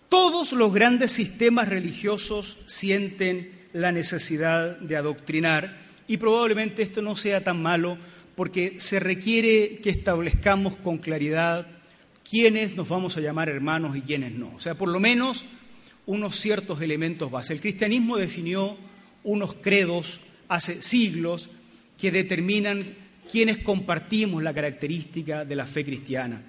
Todos 0.08 0.52
los 0.52 0.72
grandes 0.72 1.10
sistemas 1.10 1.68
religiosos 1.68 2.58
sienten 2.66 3.66
la 3.72 3.90
necesidad 3.90 4.78
de 4.78 4.96
adoctrinar 4.96 5.78
y 6.06 6.18
probablemente 6.18 6.82
esto 6.82 7.02
no 7.02 7.16
sea 7.16 7.42
tan 7.42 7.60
malo 7.60 7.98
porque 8.36 8.78
se 8.78 9.00
requiere 9.00 9.80
que 9.82 9.90
establezcamos 9.90 10.76
con 10.76 10.98
claridad 10.98 11.66
quiénes 12.22 12.76
nos 12.76 12.88
vamos 12.88 13.16
a 13.16 13.20
llamar 13.20 13.48
hermanos 13.48 13.96
y 13.96 14.02
quiénes 14.02 14.30
no. 14.30 14.54
O 14.54 14.60
sea, 14.60 14.76
por 14.76 14.90
lo 14.90 15.00
menos 15.00 15.44
unos 16.06 16.38
ciertos 16.38 16.80
elementos 16.82 17.32
base. 17.32 17.52
El 17.52 17.60
cristianismo 17.60 18.16
definió 18.16 18.76
unos 19.24 19.54
credos 19.54 20.20
hace 20.46 20.82
siglos 20.82 21.50
que 21.98 22.10
determinan 22.10 22.86
quiénes 23.30 23.58
compartimos 23.58 24.42
la 24.42 24.54
característica 24.54 25.44
de 25.44 25.56
la 25.56 25.66
fe 25.66 25.84
cristiana 25.84 26.40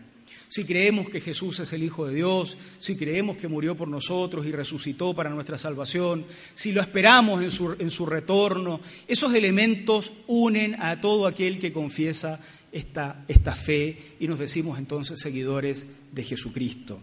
si 0.49 0.65
creemos 0.65 1.09
que 1.09 1.21
Jesús 1.21 1.59
es 1.59 1.71
el 1.73 1.83
Hijo 1.83 2.07
de 2.07 2.15
Dios, 2.15 2.57
si 2.79 2.97
creemos 2.97 3.37
que 3.37 3.47
murió 3.47 3.77
por 3.77 3.87
nosotros 3.87 4.47
y 4.47 4.51
resucitó 4.51 5.13
para 5.13 5.29
nuestra 5.29 5.59
salvación, 5.59 6.25
si 6.55 6.71
lo 6.71 6.81
esperamos 6.81 7.43
en 7.43 7.51
su, 7.51 7.75
en 7.77 7.91
su 7.91 8.07
retorno, 8.07 8.81
esos 9.07 9.31
elementos 9.35 10.11
unen 10.25 10.75
a 10.79 10.99
todo 10.99 11.27
aquel 11.27 11.59
que 11.59 11.71
confiesa 11.71 12.39
esta, 12.71 13.23
esta 13.27 13.53
fe 13.53 14.15
y 14.19 14.27
nos 14.27 14.39
decimos 14.39 14.79
entonces 14.79 15.19
seguidores 15.19 15.85
de 16.11 16.23
Jesucristo. 16.23 16.99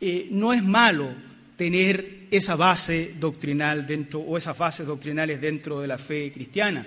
Eh, 0.00 0.26
no 0.32 0.52
es 0.52 0.64
malo 0.64 1.08
tener 1.56 2.26
esa 2.32 2.56
base 2.56 3.14
doctrinal 3.20 3.86
dentro 3.86 4.18
o 4.18 4.36
esas 4.36 4.58
bases 4.58 4.88
doctrinales 4.88 5.40
dentro 5.40 5.80
de 5.80 5.86
la 5.86 5.98
fe 5.98 6.32
cristiana. 6.32 6.84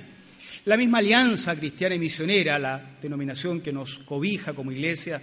La 0.65 0.77
misma 0.77 0.97
alianza 0.97 1.55
cristiana 1.55 1.93
y 1.93 1.99
misionera, 1.99 2.57
la 2.57 2.97
denominación 2.99 3.61
que 3.61 3.71
nos 3.71 3.99
cobija 3.99 4.53
como 4.53 4.71
iglesia, 4.71 5.21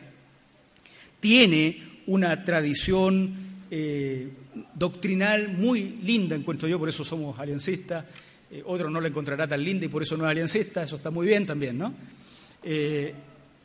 tiene 1.19 1.83
una 2.07 2.45
tradición 2.45 3.35
eh, 3.69 4.29
doctrinal 4.73 5.49
muy 5.49 5.99
linda, 6.05 6.37
encuentro 6.37 6.69
yo, 6.69 6.79
por 6.79 6.89
eso 6.89 7.03
somos 7.03 7.41
aliancistas. 7.41 8.05
Eh, 8.53 8.63
otro 8.67 8.89
no 8.89 9.01
la 9.01 9.09
encontrará 9.09 9.49
tan 9.49 9.65
linda 9.65 9.85
y 9.85 9.89
por 9.89 10.05
eso 10.05 10.17
no 10.17 10.23
es 10.27 10.31
aliancista, 10.31 10.85
eso 10.85 10.95
está 10.95 11.11
muy 11.11 11.27
bien 11.27 11.45
también, 11.45 11.77
¿no? 11.77 11.93
Eh, 12.63 13.13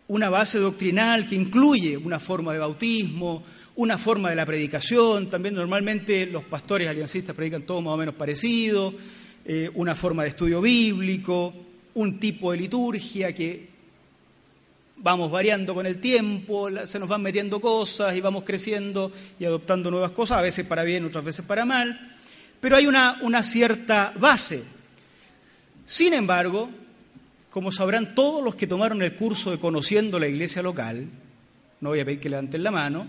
una 0.08 0.32
base 0.32 0.58
doctrinal 0.58 1.28
que 1.28 1.36
incluye 1.36 1.96
una 1.96 2.20
forma 2.20 2.54
de 2.54 2.60
bautismo, 2.60 3.44
una 3.76 4.00
forma 4.00 4.32
de 4.32 4.36
la 4.36 4.48
predicación, 4.48 5.30
también 5.30 5.54
normalmente 5.54 6.26
los 6.26 6.44
pastores 6.46 6.88
aliancistas 6.88 7.36
predican 7.36 7.68
todo 7.68 7.84
más 7.84 7.94
o 7.94 7.98
menos 7.98 8.16
parecido, 8.16 8.96
una 9.76 9.96
forma 9.96 10.24
de 10.24 10.30
estudio 10.30 10.60
bíblico, 10.60 11.67
un 11.98 12.20
tipo 12.20 12.52
de 12.52 12.60
liturgia 12.60 13.34
que 13.34 13.70
vamos 14.98 15.32
variando 15.32 15.74
con 15.74 15.88
el 15.88 16.00
tiempo, 16.00 16.70
se 16.86 17.00
nos 17.00 17.10
van 17.10 17.24
metiendo 17.24 17.60
cosas 17.60 18.16
y 18.16 18.22
vamos 18.22 18.44
creciendo 18.44 19.12
y 19.40 19.46
adoptando 19.46 19.90
nuevas 19.90 20.12
cosas, 20.12 20.38
a 20.38 20.42
veces 20.44 20.66
para 20.66 20.84
bien, 20.84 21.06
otras 21.06 21.26
veces 21.26 21.44
para 21.44 21.66
mal, 21.66 22.18
pero 22.60 22.76
hay 22.76 22.86
una, 22.86 23.18
una 23.22 23.42
cierta 23.42 24.14
base. 24.20 24.64
Sin 25.86 26.14
embargo, 26.14 26.70
como 27.50 27.72
sabrán 27.72 28.14
todos 28.14 28.44
los 28.44 28.54
que 28.56 28.68
tomaron 28.68 29.02
el 29.02 29.16
curso 29.16 29.50
de 29.50 29.58
Conociendo 29.58 30.20
la 30.20 30.28
Iglesia 30.28 30.62
Local, 30.62 31.08
no 31.82 31.90
voy 31.90 32.00
a 32.00 32.06
pedir 32.06 32.20
que 32.20 32.30
levanten 32.30 32.62
la 32.62 32.72
mano, 32.72 33.08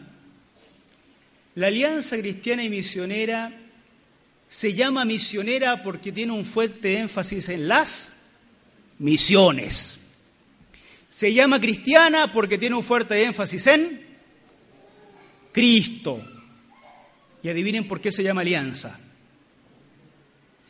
la 1.57 1.67
Alianza 1.67 2.17
Cristiana 2.17 2.65
y 2.65 2.71
Misionera 2.71 3.53
se 4.49 4.73
llama 4.73 5.05
misionera 5.05 5.83
porque 5.83 6.11
tiene 6.11 6.33
un 6.33 6.47
fuerte 6.47 6.97
énfasis 6.99 7.51
en 7.51 7.69
las 7.69 8.13
misiones. 8.99 9.99
Se 11.09 11.33
llama 11.33 11.61
cristiana 11.61 12.33
porque 12.33 12.59
tiene 12.59 12.77
un 12.77 12.85
fuerte 12.85 13.23
énfasis 13.23 13.67
en 13.67 14.07
Cristo. 15.53 16.23
Y 17.43 17.49
adivinen 17.49 17.87
por 17.87 18.01
qué 18.01 18.13
se 18.13 18.23
llama 18.23 18.43
alianza. 18.43 18.99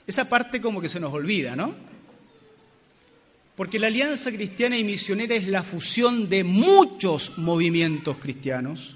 Esa 0.06 0.28
parte 0.28 0.60
como 0.60 0.80
que 0.80 0.88
se 0.88 1.00
nos 1.00 1.12
olvida, 1.12 1.56
¿no? 1.56 1.74
Porque 3.56 3.78
la 3.78 3.88
alianza 3.88 4.30
cristiana 4.30 4.78
y 4.78 4.84
misionera 4.84 5.34
es 5.34 5.48
la 5.48 5.62
fusión 5.62 6.28
de 6.28 6.44
muchos 6.44 7.36
movimientos 7.38 8.18
cristianos 8.18 8.94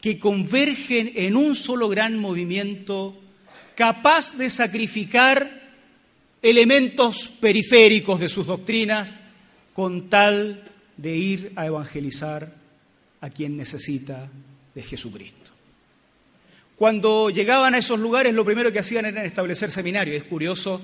que 0.00 0.18
convergen 0.18 1.12
en 1.14 1.36
un 1.36 1.54
solo 1.54 1.88
gran 1.88 2.18
movimiento 2.18 3.18
capaz 3.74 4.36
de 4.36 4.50
sacrificar 4.50 5.63
elementos 6.44 7.28
periféricos 7.40 8.20
de 8.20 8.28
sus 8.28 8.46
doctrinas 8.46 9.16
con 9.72 10.10
tal 10.10 10.62
de 10.98 11.16
ir 11.16 11.52
a 11.56 11.64
evangelizar 11.64 12.54
a 13.22 13.30
quien 13.30 13.56
necesita 13.56 14.30
de 14.74 14.82
Jesucristo. 14.82 15.50
Cuando 16.76 17.30
llegaban 17.30 17.74
a 17.74 17.78
esos 17.78 17.98
lugares, 17.98 18.34
lo 18.34 18.44
primero 18.44 18.70
que 18.70 18.78
hacían 18.78 19.06
era 19.06 19.24
establecer 19.24 19.70
seminarios. 19.70 20.18
Es 20.18 20.24
curioso 20.24 20.82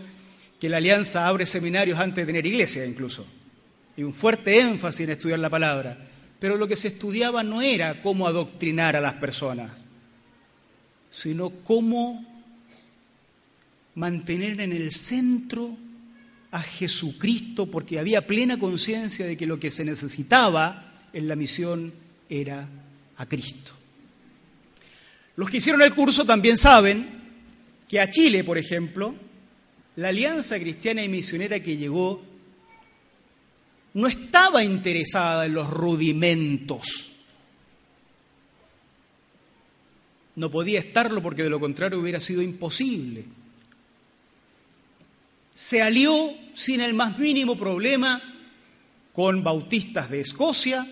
que 0.58 0.70
la 0.70 0.78
Alianza 0.78 1.28
abre 1.28 1.44
seminarios 1.44 1.98
antes 1.98 2.22
de 2.22 2.32
tener 2.32 2.46
iglesia 2.46 2.86
incluso. 2.86 3.26
Y 3.98 4.02
un 4.02 4.14
fuerte 4.14 4.60
énfasis 4.60 5.00
en 5.00 5.10
estudiar 5.10 5.40
la 5.40 5.50
palabra. 5.50 6.08
Pero 6.38 6.56
lo 6.56 6.66
que 6.66 6.76
se 6.76 6.88
estudiaba 6.88 7.42
no 7.42 7.60
era 7.60 8.00
cómo 8.00 8.26
adoctrinar 8.26 8.96
a 8.96 9.00
las 9.00 9.14
personas, 9.14 9.72
sino 11.10 11.50
cómo 11.50 12.39
mantener 14.00 14.62
en 14.62 14.72
el 14.72 14.92
centro 14.92 15.76
a 16.50 16.62
Jesucristo 16.62 17.70
porque 17.70 17.98
había 17.98 18.26
plena 18.26 18.58
conciencia 18.58 19.26
de 19.26 19.36
que 19.36 19.46
lo 19.46 19.60
que 19.60 19.70
se 19.70 19.84
necesitaba 19.84 20.94
en 21.12 21.28
la 21.28 21.36
misión 21.36 21.92
era 22.28 22.66
a 23.18 23.26
Cristo. 23.26 23.72
Los 25.36 25.50
que 25.50 25.58
hicieron 25.58 25.82
el 25.82 25.94
curso 25.94 26.24
también 26.24 26.56
saben 26.56 27.20
que 27.86 28.00
a 28.00 28.08
Chile, 28.08 28.42
por 28.42 28.56
ejemplo, 28.56 29.14
la 29.96 30.08
Alianza 30.08 30.58
Cristiana 30.58 31.04
y 31.04 31.08
Misionera 31.08 31.60
que 31.60 31.76
llegó 31.76 32.22
no 33.92 34.06
estaba 34.06 34.64
interesada 34.64 35.44
en 35.44 35.54
los 35.54 35.68
rudimentos. 35.68 37.12
No 40.36 40.50
podía 40.50 40.80
estarlo 40.80 41.20
porque 41.20 41.42
de 41.42 41.50
lo 41.50 41.60
contrario 41.60 42.00
hubiera 42.00 42.18
sido 42.18 42.40
imposible 42.40 43.39
se 45.54 45.82
alió 45.82 46.34
sin 46.54 46.80
el 46.80 46.94
más 46.94 47.18
mínimo 47.18 47.56
problema 47.56 48.22
con 49.12 49.42
bautistas 49.42 50.10
de 50.10 50.20
Escocia, 50.20 50.86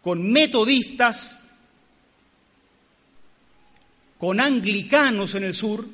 con 0.00 0.30
metodistas, 0.30 1.38
con 4.18 4.40
anglicanos 4.40 5.34
en 5.34 5.44
el 5.44 5.54
sur, 5.54 5.88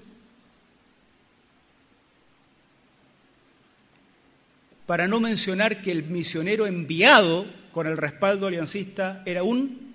para 4.86 5.06
no 5.06 5.20
mencionar 5.20 5.82
que 5.82 5.92
el 5.92 6.02
misionero 6.02 6.66
enviado 6.66 7.46
con 7.72 7.86
el 7.86 7.96
respaldo 7.96 8.48
aliancista 8.48 9.22
era 9.24 9.44
un, 9.44 9.94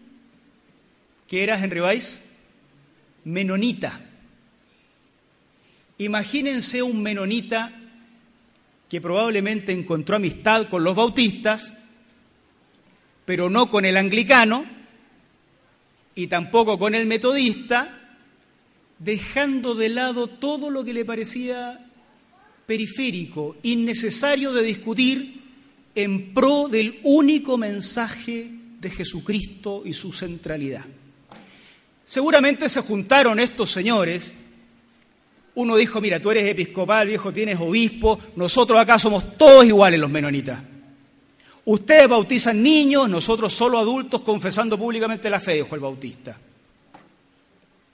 que 1.28 1.44
era 1.44 1.62
Henry 1.62 1.82
Weiss, 1.82 2.22
menonita. 3.26 4.00
Imagínense 5.98 6.82
un 6.84 7.02
menonita 7.02 7.74
que 8.90 9.02
probablemente 9.02 9.72
encontró 9.72 10.16
amistad 10.16 10.68
con 10.70 10.84
los 10.84 10.96
bautistas, 10.96 11.72
pero 13.26 13.50
no 13.50 13.70
con 13.70 13.86
el 13.86 13.98
anglicano 13.98 14.66
y 16.14 16.28
tampoco 16.28 16.78
con 16.78 16.96
el 16.96 17.06
metodista, 17.06 18.18
dejando 19.00 19.76
de 19.76 19.90
lado 19.90 20.28
todo 20.28 20.70
lo 20.70 20.84
que 20.84 20.94
le 20.94 21.06
parecía 21.06 21.86
periférico, 22.66 23.58
innecesario 23.64 24.54
de 24.54 24.64
discutir 24.64 25.44
en 25.94 26.34
pro 26.34 26.68
del 26.68 27.00
único 27.04 27.58
mensaje 27.58 28.52
de 28.80 28.90
Jesucristo 28.90 29.84
y 29.86 29.94
su 29.94 30.12
centralidad. 30.12 30.86
Seguramente 32.06 32.70
se 32.70 32.82
juntaron 32.82 33.40
estos 33.40 33.72
señores. 33.72 34.34
Uno 35.56 35.78
dijo, 35.78 36.02
mira, 36.02 36.20
tú 36.20 36.32
eres 36.32 36.50
episcopal, 36.50 37.08
viejo, 37.08 37.32
tienes 37.32 37.60
obispo, 37.60 38.20
nosotros 38.36 38.78
acá 38.78 39.00
somos 39.00 39.38
todos 39.38 39.66
iguales 39.66 40.00
los 40.00 40.10
menonitas. 40.10 40.60
Ustedes 41.66 42.08
bautizan 42.08 42.62
niños, 42.62 43.10
nosotros 43.10 43.54
solo 43.54 43.80
adultos 43.80 44.22
confesando 44.22 44.78
públicamente 44.78 45.30
la 45.30 45.40
fe, 45.40 45.56
dijo 45.56 45.74
el 45.74 45.82
bautista. 45.82 46.38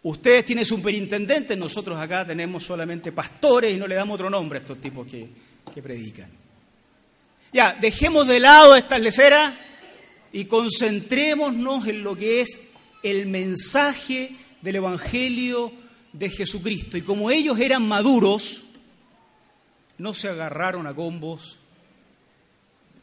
Ustedes 0.04 0.43
tienen 0.45 0.65
superintendentes, 0.65 1.56
nosotros 1.58 1.97
acá 2.00 2.26
tenemos 2.26 2.63
solamente 2.63 3.12
pastores 3.12 3.74
y 3.74 3.78
no 3.78 3.86
le 3.86 3.95
damos 3.95 4.15
otro 4.15 4.30
nombre 4.30 4.58
a 4.58 4.62
estos 4.62 4.82
tipos 4.82 5.08
que, 5.08 5.30
que 5.74 5.82
predican. 5.82 6.28
Ya, 7.54 7.78
dejemos 7.80 8.28
de 8.28 8.39
lado 8.39 8.76
estas 8.76 9.00
leceras 9.00 9.54
y 10.34 10.45
concentrémonos 10.45 11.86
en 11.86 12.04
lo 12.04 12.15
que 12.15 12.41
es 12.41 12.60
el 13.04 13.28
mensaje 13.28 14.36
del 14.62 14.78
Evangelio 14.78 15.71
de 16.13 16.30
Jesucristo. 16.30 16.97
Y 16.97 17.02
como 17.02 17.32
ellos 17.32 17.60
eran 17.60 17.88
maduros, 17.88 18.63
no 19.97 20.13
se 20.13 20.30
agarraron 20.30 20.88
a 20.88 20.93
combos 20.93 21.58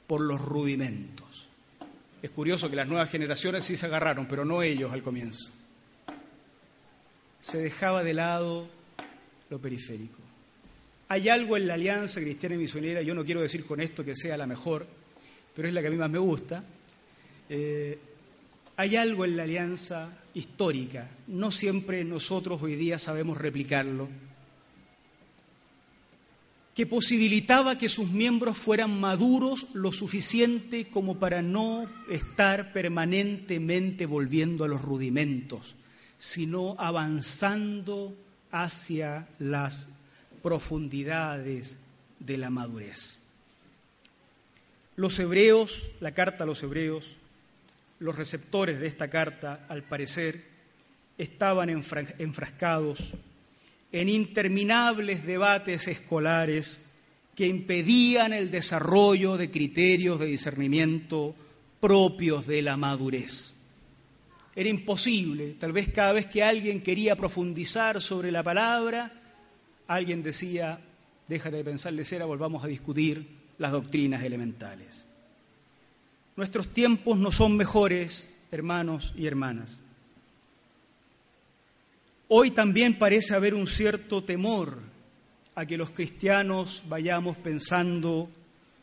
por 0.07 0.21
los 0.21 0.41
rudimentos. 0.41 1.49
Es 2.21 2.31
curioso 2.31 2.69
que 2.69 2.77
las 2.77 2.89
nuevas 2.89 3.11
generaciones 3.11 3.65
sí 3.65 3.77
se 3.77 3.87
agarraron, 3.87 4.27
pero 4.27 4.45
no 4.45 4.63
ellos 4.63 4.93
al 4.93 5.03
comienzo. 5.03 5.51
Se 7.41 7.59
dejaba 7.59 8.03
de 8.03 8.15
lado 8.15 8.69
lo 9.51 9.61
periférico. 9.61 10.19
Hay 11.09 11.29
algo 11.29 11.57
en 11.57 11.67
la 11.67 11.75
alianza 11.75 12.21
cristiana 12.21 12.57
y 12.57 12.59
misionera, 12.59 13.01
yo 13.01 13.15
no 13.15 13.25
quiero 13.25 13.41
decir 13.41 13.65
con 13.65 13.81
esto 13.81 14.05
que 14.05 14.15
sea 14.15 14.37
la 14.37 14.47
mejor, 14.47 14.87
pero 15.55 15.69
es 15.69 15.75
la 15.75 15.81
que 15.81 15.87
a 15.87 15.91
mí 15.91 15.97
más 15.97 16.11
me 16.11 16.19
gusta. 16.19 16.63
Eh, 17.49 17.99
hay 18.77 18.97
algo 18.97 19.25
en 19.25 19.37
la 19.37 19.45
alianza 19.45 20.19
histórica, 20.39 21.11
no 21.27 21.51
siempre 21.51 22.05
nosotros 22.05 22.63
hoy 22.63 22.77
día 22.77 22.99
sabemos 22.99 23.39
replicarlo, 23.39 24.09
que 26.75 26.87
posibilitaba 26.87 27.77
que 27.77 27.89
sus 27.89 28.09
miembros 28.09 28.57
fueran 28.57 29.01
maduros 29.01 29.67
lo 29.75 29.93
suficiente 29.93 30.89
como 30.89 31.19
para 31.19 31.43
no 31.43 31.91
estar 32.09 32.73
permanentemente 32.73 34.07
volviendo 34.07 34.65
a 34.65 34.69
los 34.69 34.81
rudimentos, 34.81 35.75
sino 36.19 36.77
avanzando 36.79 38.17
hacia 38.53 39.27
las 39.41 39.89
profundidades 40.41 41.77
de 42.21 42.39
la 42.39 42.49
madurez. 42.49 43.19
Los 44.95 45.19
hebreos, 45.19 45.89
la 45.99 46.13
carta 46.13 46.45
a 46.45 46.47
los 46.47 46.63
hebreos, 46.63 47.18
los 47.99 48.17
receptores 48.17 48.79
de 48.79 48.87
esta 48.87 49.09
carta, 49.09 49.67
al 49.69 49.83
parecer, 49.83 50.45
estaban 51.17 51.69
enfrascados 51.69 53.15
en 53.91 54.09
interminables 54.09 55.25
debates 55.25 55.89
escolares 55.89 56.81
que 57.35 57.47
impedían 57.47 58.33
el 58.33 58.51
desarrollo 58.51 59.37
de 59.37 59.51
criterios 59.51 60.19
de 60.21 60.27
discernimiento 60.27 61.35
propios 61.81 62.47
de 62.47 62.63
la 62.63 62.77
madurez. 62.77 63.55
Era 64.55 64.69
imposible, 64.69 65.55
tal 65.59 65.73
vez 65.73 65.89
cada 65.89 66.13
vez 66.13 66.27
que 66.27 66.43
alguien 66.43 66.83
quería 66.83 67.15
profundizar 67.17 68.03
sobre 68.03 68.33
la 68.33 68.43
palabra, 68.43 69.13
alguien 69.87 70.23
decía, 70.23 70.81
déjate 71.29 71.59
de 71.59 71.65
pensar 71.65 71.95
cera, 72.05 72.25
volvamos 72.25 72.65
a 72.65 72.69
discutir 72.69 73.27
las 73.59 73.71
doctrinas 73.71 74.23
elementales. 74.25 75.08
Nuestros 76.39 76.69
tiempos 76.69 77.19
no 77.19 77.33
son 77.33 77.57
mejores, 77.57 78.29
hermanos 78.53 79.13
y 79.17 79.27
hermanas. 79.27 79.81
Hoy 82.29 82.53
también 82.53 82.97
parece 82.97 83.35
haber 83.35 83.57
un 83.57 83.67
cierto 83.67 84.23
temor 84.23 84.79
a 85.57 85.67
que 85.67 85.77
los 85.77 85.91
cristianos 85.91 86.85
vayamos 86.89 87.37
pensando, 87.39 88.31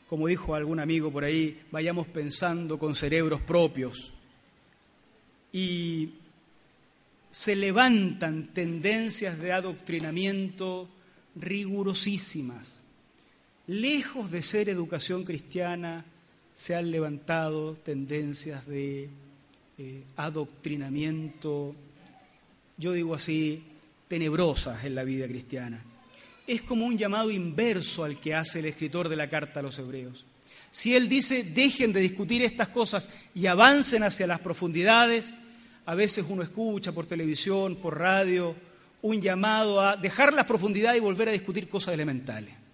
como 0.10 0.28
dijo 0.28 0.54
algún 0.54 0.82
amigo 0.82 1.13
por 1.13 1.24
ahí, 1.24 1.62
vayamos 1.72 2.08
pensando 2.08 2.78
con 2.78 2.94
cerebros 2.94 3.39
propios. 3.39 4.12
Y 5.54 6.10
se 7.32 7.56
levantan 7.56 8.48
tendencias 8.48 9.39
de 9.39 9.54
adoctrinamiento 9.54 10.89
rigurosísimas. 11.38 12.82
Lejos 13.68 14.30
de 14.30 14.44
ser 14.44 14.68
educación 14.68 15.24
cristiana, 15.24 16.04
se 16.56 16.74
han 16.74 16.89
levantado 16.89 17.74
tendencias 17.74 18.65
de 18.65 19.10
eh, 19.78 20.04
adoctrinamiento, 20.15 21.76
yo 22.78 22.94
digo 22.94 23.13
así, 23.13 23.62
tenebrosas 24.08 24.86
en 24.86 24.96
la 24.96 25.04
vida 25.04 25.28
cristiana. 25.28 25.84
Es 26.48 26.62
como 26.62 26.86
un 26.86 26.98
llamado 26.98 27.30
inverso 27.30 28.06
al 28.06 28.20
que 28.20 28.34
hace 28.34 28.60
el 28.60 28.65
escritor 28.65 29.10
de 29.10 29.18
la 29.18 29.30
carta 29.30 29.60
a 29.60 29.63
los 29.63 29.78
hebreos. 29.80 30.24
Si 30.72 30.96
él 30.96 31.10
dice, 31.10 31.44
dejen 31.44 31.91
de 31.91 32.00
discutir 32.00 32.41
estas 32.41 32.70
cosas 32.70 33.10
y 33.34 33.48
avancen 33.48 34.04
hacia 34.04 34.28
las 34.28 34.39
profundidades, 34.39 35.34
a 35.86 35.96
veces 35.96 36.26
uno 36.28 36.41
escucha 36.41 36.94
por 36.94 37.06
televisión, 37.06 37.76
por 37.76 38.00
radio, 38.00 38.56
un 39.02 39.22
llamado 39.22 39.82
a 39.82 39.98
dejar 39.98 40.34
la 40.34 40.48
profundidad 40.48 40.96
y 40.96 41.00
volver 41.00 41.30
a 41.30 41.34
discutir 41.34 41.68
cosas 41.68 41.94
elementales 41.94 42.64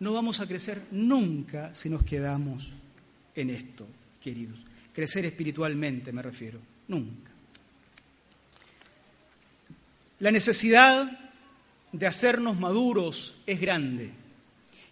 no 0.00 0.12
vamos 0.12 0.40
a 0.40 0.46
crecer 0.46 0.82
nunca 0.90 1.74
si 1.74 1.88
nos 1.88 2.02
quedamos 2.02 2.72
en 3.34 3.50
esto, 3.50 3.86
queridos. 4.22 4.60
Crecer 4.92 5.24
espiritualmente 5.24 6.12
me 6.12 6.22
refiero, 6.22 6.60
nunca. 6.88 7.30
La 10.20 10.30
necesidad 10.30 11.30
de 11.92 12.06
hacernos 12.06 12.58
maduros 12.58 13.34
es 13.46 13.60
grande 13.60 14.10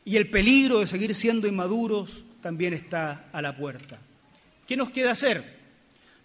y 0.04 0.16
el 0.16 0.30
peligro 0.30 0.80
de 0.80 0.86
seguir 0.86 1.14
siendo 1.14 1.48
inmaduros 1.48 2.22
también 2.40 2.72
está 2.72 3.28
a 3.32 3.42
la 3.42 3.56
puerta. 3.56 3.98
¿Qué 4.66 4.76
nos 4.76 4.90
queda 4.90 5.12
hacer? 5.12 5.56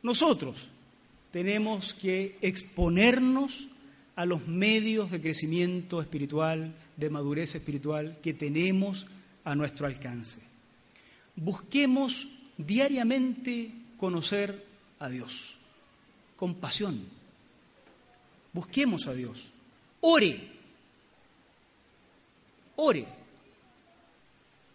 Nosotros 0.04 0.70
tenemos 1.32 1.94
que 1.94 2.38
exponernos 2.42 3.68
a 4.16 4.26
los 4.26 4.48
medios 4.48 5.12
de 5.12 5.22
crecimiento 5.22 6.02
espiritual, 6.02 6.74
de 6.98 7.10
madurez 7.10 7.56
espiritual 7.56 8.18
que 8.22 8.34
tenemos 8.34 9.06
a 9.44 9.56
nuestro 9.56 9.88
alcance. 9.88 10.40
Busquemos 11.36 12.28
diariamente 12.58 13.72
conocer 13.98 14.66
a 15.00 15.10
Dios, 15.10 15.56
con 16.36 16.56
pasión. 16.56 17.06
Busquemos 18.54 19.08
a 19.08 19.14
Dios. 19.14 19.50
Ore. 20.02 20.40
Ore. 22.76 23.08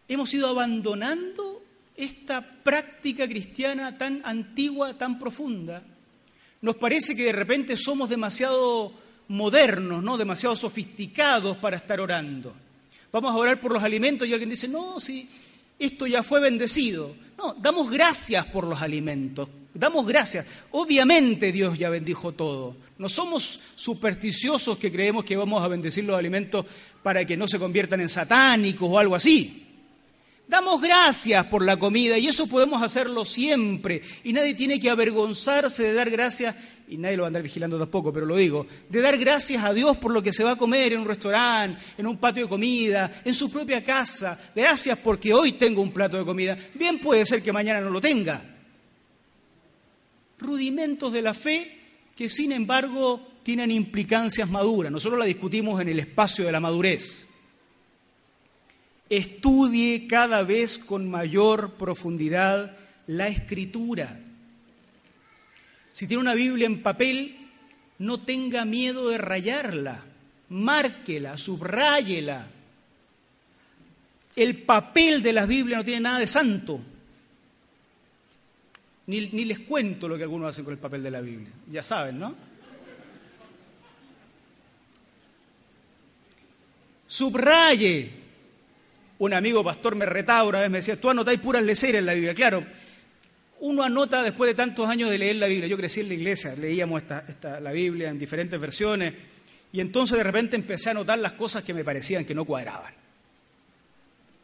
Hemos 0.08 0.32
ido 0.32 0.48
abandonando 0.48 1.62
esta 1.96 2.42
práctica 2.62 3.26
cristiana 3.26 3.98
tan 3.98 4.22
antigua, 4.24 4.94
tan 4.94 5.18
profunda. 5.18 5.82
Nos 6.62 6.76
parece 6.76 7.14
que 7.16 7.24
de 7.24 7.32
repente 7.32 7.76
somos 7.76 8.08
demasiado 8.08 8.92
modernos, 9.28 10.02
¿no? 10.02 10.16
demasiado 10.16 10.56
sofisticados 10.56 11.56
para 11.56 11.76
estar 11.76 12.00
orando. 12.00 12.54
Vamos 13.12 13.32
a 13.32 13.36
orar 13.36 13.60
por 13.60 13.72
los 13.72 13.82
alimentos 13.82 14.28
y 14.28 14.32
alguien 14.32 14.50
dice, 14.50 14.68
no, 14.68 15.00
si 15.00 15.28
esto 15.78 16.06
ya 16.06 16.22
fue 16.22 16.40
bendecido. 16.40 17.14
No, 17.38 17.54
damos 17.54 17.90
gracias 17.90 18.46
por 18.46 18.66
los 18.66 18.80
alimentos, 18.80 19.48
damos 19.74 20.06
gracias. 20.06 20.46
Obviamente 20.70 21.52
Dios 21.52 21.78
ya 21.78 21.90
bendijo 21.90 22.32
todo. 22.32 22.76
No 22.98 23.08
somos 23.08 23.60
supersticiosos 23.74 24.78
que 24.78 24.90
creemos 24.90 25.24
que 25.24 25.36
vamos 25.36 25.62
a 25.62 25.68
bendecir 25.68 26.04
los 26.04 26.16
alimentos 26.16 26.64
para 27.02 27.24
que 27.26 27.36
no 27.36 27.46
se 27.46 27.58
conviertan 27.58 28.00
en 28.00 28.08
satánicos 28.08 28.88
o 28.90 28.98
algo 28.98 29.14
así. 29.14 29.65
Damos 30.48 30.80
gracias 30.80 31.44
por 31.46 31.64
la 31.64 31.76
comida 31.76 32.16
y 32.18 32.28
eso 32.28 32.46
podemos 32.46 32.80
hacerlo 32.80 33.24
siempre. 33.24 34.00
Y 34.22 34.32
nadie 34.32 34.54
tiene 34.54 34.78
que 34.78 34.88
avergonzarse 34.88 35.82
de 35.82 35.92
dar 35.92 36.08
gracias, 36.08 36.54
y 36.86 36.96
nadie 36.96 37.16
lo 37.16 37.24
va 37.24 37.26
a 37.26 37.30
andar 37.30 37.42
vigilando 37.42 37.76
tampoco, 37.76 38.12
pero 38.12 38.26
lo 38.26 38.36
digo, 38.36 38.64
de 38.88 39.00
dar 39.00 39.18
gracias 39.18 39.64
a 39.64 39.74
Dios 39.74 39.96
por 39.96 40.12
lo 40.12 40.22
que 40.22 40.32
se 40.32 40.44
va 40.44 40.52
a 40.52 40.56
comer 40.56 40.92
en 40.92 41.00
un 41.00 41.08
restaurante, 41.08 41.82
en 41.98 42.06
un 42.06 42.18
patio 42.18 42.44
de 42.44 42.48
comida, 42.48 43.22
en 43.24 43.34
su 43.34 43.50
propia 43.50 43.82
casa. 43.82 44.38
Gracias 44.54 44.96
porque 44.98 45.34
hoy 45.34 45.52
tengo 45.52 45.82
un 45.82 45.90
plato 45.90 46.16
de 46.16 46.24
comida. 46.24 46.56
Bien 46.74 47.00
puede 47.00 47.26
ser 47.26 47.42
que 47.42 47.52
mañana 47.52 47.80
no 47.80 47.90
lo 47.90 48.00
tenga. 48.00 48.40
Rudimentos 50.38 51.12
de 51.12 51.22
la 51.22 51.34
fe 51.34 51.80
que 52.14 52.28
sin 52.28 52.52
embargo 52.52 53.32
tienen 53.42 53.72
implicancias 53.72 54.48
maduras. 54.48 54.92
Nosotros 54.92 55.18
la 55.18 55.24
discutimos 55.24 55.80
en 55.80 55.88
el 55.88 55.98
espacio 55.98 56.44
de 56.44 56.52
la 56.52 56.60
madurez 56.60 57.26
estudie 59.08 60.06
cada 60.06 60.42
vez 60.42 60.78
con 60.78 61.08
mayor 61.08 61.74
profundidad 61.74 62.76
la 63.06 63.28
escritura. 63.28 64.18
Si 65.92 66.06
tiene 66.06 66.20
una 66.20 66.34
Biblia 66.34 66.66
en 66.66 66.82
papel, 66.82 67.36
no 67.98 68.20
tenga 68.20 68.64
miedo 68.64 69.08
de 69.08 69.18
rayarla, 69.18 70.04
márquela, 70.50 71.38
subráyela. 71.38 72.48
El 74.34 74.62
papel 74.62 75.22
de 75.22 75.32
las 75.32 75.48
Biblias 75.48 75.78
no 75.78 75.84
tiene 75.84 76.00
nada 76.00 76.18
de 76.18 76.26
santo. 76.26 76.80
Ni, 79.06 79.28
ni, 79.28 79.44
les 79.44 79.60
cuento 79.60 80.08
lo 80.08 80.16
que 80.16 80.24
algunos 80.24 80.50
hacen 80.50 80.64
con 80.64 80.74
el 80.74 80.80
papel 80.80 81.02
de 81.02 81.10
la 81.10 81.20
Biblia. 81.20 81.48
Ya 81.70 81.82
saben, 81.82 82.18
¿no? 82.18 82.34
Subraye, 87.06 88.10
un 89.18 89.32
amigo 89.32 89.64
pastor 89.64 89.94
me 89.94 90.06
retaba 90.06 90.44
una 90.44 90.60
vez, 90.60 90.70
me 90.70 90.78
decía, 90.78 91.00
tú 91.00 91.08
anotáis 91.08 91.40
puras 91.40 91.62
leceras 91.62 92.00
en 92.00 92.06
la 92.06 92.14
Biblia. 92.14 92.34
Claro, 92.34 92.64
uno 93.60 93.82
anota 93.82 94.22
después 94.22 94.48
de 94.48 94.54
tantos 94.54 94.88
años 94.88 95.10
de 95.10 95.18
leer 95.18 95.36
la 95.36 95.46
Biblia. 95.46 95.66
Yo 95.66 95.76
crecí 95.76 96.00
en 96.00 96.08
la 96.08 96.14
iglesia, 96.14 96.54
leíamos 96.54 97.02
esta, 97.02 97.60
la 97.60 97.72
Biblia 97.72 98.10
en 98.10 98.18
diferentes 98.18 98.60
versiones, 98.60 99.14
y 99.72 99.80
entonces 99.80 100.18
de 100.18 100.24
repente 100.24 100.56
empecé 100.56 100.90
a 100.90 100.94
notar 100.94 101.18
las 101.18 101.32
cosas 101.32 101.64
que 101.64 101.72
me 101.72 101.84
parecían 101.84 102.24
que 102.24 102.34
no 102.34 102.44
cuadraban. 102.44 102.94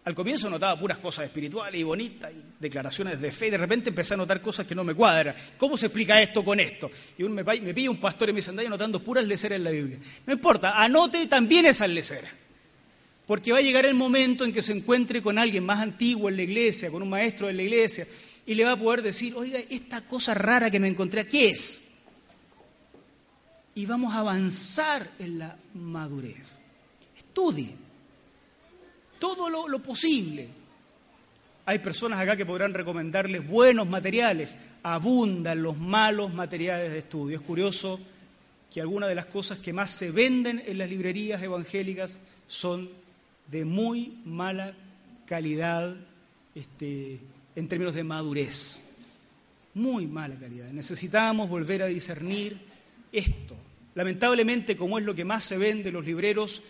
Al 0.04 0.16
comienzo 0.16 0.50
notaba 0.50 0.76
puras 0.80 0.98
cosas 0.98 1.26
espirituales 1.26 1.80
y 1.80 1.84
bonitas, 1.84 2.32
y 2.32 2.42
declaraciones 2.58 3.20
de 3.20 3.30
fe, 3.30 3.46
y 3.46 3.50
de 3.50 3.58
repente 3.58 3.90
empecé 3.90 4.14
a 4.14 4.16
notar 4.16 4.40
cosas 4.40 4.66
que 4.66 4.74
no 4.74 4.82
me 4.82 4.94
cuadran. 4.94 5.34
¿Cómo 5.56 5.76
se 5.76 5.86
explica 5.86 6.20
esto 6.20 6.44
con 6.44 6.58
esto? 6.58 6.90
Y 7.16 7.22
uno 7.22 7.34
me, 7.34 7.44
me 7.44 7.74
pide 7.74 7.88
un 7.88 8.00
pastor 8.00 8.30
y 8.30 8.32
me 8.32 8.38
dice, 8.38 8.50
andáis 8.50 8.66
anotando 8.66 9.00
puras 9.00 9.24
leceras 9.24 9.58
en 9.58 9.64
la 9.64 9.70
Biblia. 9.70 9.98
No 10.26 10.32
importa, 10.32 10.82
anote 10.82 11.26
también 11.28 11.66
esas 11.66 11.88
leceras. 11.88 12.32
Porque 13.26 13.52
va 13.52 13.58
a 13.58 13.62
llegar 13.62 13.84
el 13.86 13.94
momento 13.94 14.44
en 14.44 14.52
que 14.52 14.62
se 14.62 14.72
encuentre 14.72 15.22
con 15.22 15.38
alguien 15.38 15.64
más 15.64 15.80
antiguo 15.80 16.28
en 16.28 16.36
la 16.36 16.42
iglesia, 16.42 16.90
con 16.90 17.02
un 17.02 17.08
maestro 17.08 17.46
de 17.46 17.52
la 17.52 17.62
iglesia, 17.62 18.06
y 18.44 18.54
le 18.54 18.64
va 18.64 18.72
a 18.72 18.78
poder 18.78 19.02
decir, 19.02 19.34
oiga, 19.36 19.60
esta 19.70 20.00
cosa 20.02 20.34
rara 20.34 20.70
que 20.70 20.80
me 20.80 20.88
encontré, 20.88 21.26
¿qué 21.26 21.50
es? 21.50 21.80
Y 23.74 23.86
vamos 23.86 24.14
a 24.14 24.18
avanzar 24.18 25.12
en 25.18 25.38
la 25.38 25.56
madurez. 25.74 26.58
Estudie 27.16 27.82
todo 29.22 29.48
lo, 29.48 29.68
lo 29.68 29.80
posible. 29.80 30.48
Hay 31.64 31.78
personas 31.78 32.18
acá 32.18 32.36
que 32.36 32.44
podrán 32.44 32.74
recomendarles 32.74 33.46
buenos 33.46 33.86
materiales. 33.86 34.58
Abundan 34.82 35.62
los 35.62 35.78
malos 35.78 36.34
materiales 36.34 36.90
de 36.90 36.98
estudio. 36.98 37.36
Es 37.36 37.42
curioso 37.44 38.00
que 38.68 38.80
algunas 38.80 39.08
de 39.08 39.14
las 39.14 39.26
cosas 39.26 39.60
que 39.60 39.72
más 39.72 39.90
se 39.90 40.10
venden 40.10 40.60
en 40.66 40.76
las 40.76 40.90
librerías 40.90 41.40
evangélicas 41.40 42.18
son 42.48 42.90
de 43.52 43.66
muy 43.66 44.14
mala 44.24 44.72
calidad 45.26 45.94
este, 46.54 47.20
en 47.54 47.68
términos 47.68 47.94
de 47.94 48.02
madurez. 48.02 48.80
Muy 49.74 50.06
mala 50.06 50.34
calidad. 50.36 50.70
Necesitamos 50.70 51.50
volver 51.50 51.82
a 51.82 51.86
discernir 51.86 52.56
esto. 53.12 53.54
Lamentablemente, 53.94 54.74
como 54.74 54.98
es 54.98 55.04
lo 55.04 55.14
que 55.14 55.26
más 55.26 55.44
se 55.44 55.58
vende, 55.58 55.92
los 55.92 56.04
libreros 56.04 56.62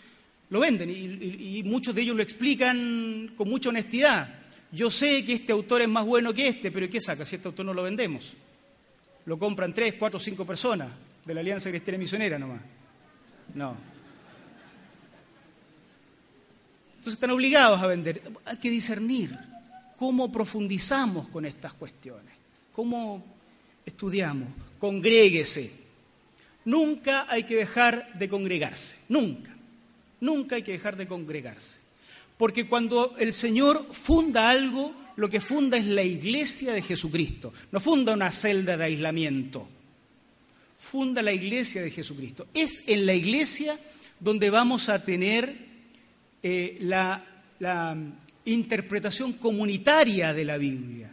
lo 0.50 0.58
venden 0.58 0.90
y, 0.90 1.62
muchos 1.64 1.94
de 1.94 2.02
ellos 2.02 2.16
lo 2.16 2.22
explican 2.22 3.32
con 3.36 3.48
mucha 3.48 3.68
honestidad. 3.68 4.40
Yo 4.72 4.90
sé 4.90 5.24
que 5.24 5.34
este 5.34 5.52
autor 5.52 5.82
es 5.82 5.88
más 5.88 6.04
bueno 6.04 6.34
que 6.34 6.48
este, 6.48 6.72
pero 6.72 6.90
¿qué 6.90 7.00
saca 7.00 7.24
si 7.24 7.36
este 7.36 7.46
autor 7.46 7.64
no 7.64 7.74
lo 7.74 7.84
vendemos? 7.84 8.34
Lo 9.26 9.38
compran 9.38 9.72
tres, 9.72 9.94
cuatro, 9.94 10.18
cinco 10.18 10.44
personas 10.44 10.90
de 11.24 11.32
la 11.32 11.40
Alianza 11.40 11.70
Cristiana 11.70 11.98
Misionera 11.98 12.38
nomás. 12.40 12.60
No, 13.54 13.76
Entonces 17.02 17.14
están 17.14 17.32
obligados 17.32 17.82
a 17.82 17.88
vender. 17.88 18.22
Hay 18.44 18.58
que 18.58 18.70
discernir 18.70 19.36
cómo 19.98 20.30
profundizamos 20.30 21.28
con 21.30 21.44
estas 21.44 21.74
cuestiones, 21.74 22.32
cómo 22.72 23.24
estudiamos. 23.84 24.48
Congréguese. 24.78 25.72
Nunca 26.64 27.26
hay 27.28 27.42
que 27.42 27.56
dejar 27.56 28.16
de 28.16 28.28
congregarse, 28.28 28.98
nunca. 29.08 29.50
Nunca 30.20 30.54
hay 30.54 30.62
que 30.62 30.70
dejar 30.70 30.96
de 30.96 31.08
congregarse. 31.08 31.80
Porque 32.38 32.68
cuando 32.68 33.16
el 33.18 33.32
Señor 33.32 33.84
funda 33.90 34.48
algo, 34.48 34.94
lo 35.16 35.28
que 35.28 35.40
funda 35.40 35.78
es 35.78 35.86
la 35.86 36.04
iglesia 36.04 36.72
de 36.72 36.82
Jesucristo. 36.82 37.52
No 37.72 37.80
funda 37.80 38.14
una 38.14 38.30
celda 38.30 38.76
de 38.76 38.84
aislamiento. 38.84 39.66
Funda 40.78 41.20
la 41.20 41.32
iglesia 41.32 41.82
de 41.82 41.90
Jesucristo. 41.90 42.46
Es 42.54 42.84
en 42.86 43.06
la 43.06 43.14
iglesia 43.14 43.76
donde 44.20 44.50
vamos 44.50 44.88
a 44.88 45.02
tener 45.02 45.71
eh, 46.42 46.78
la, 46.80 47.24
la 47.60 47.96
interpretación 48.44 49.34
comunitaria 49.34 50.34
de 50.34 50.44
la 50.44 50.58
Biblia. 50.58 51.10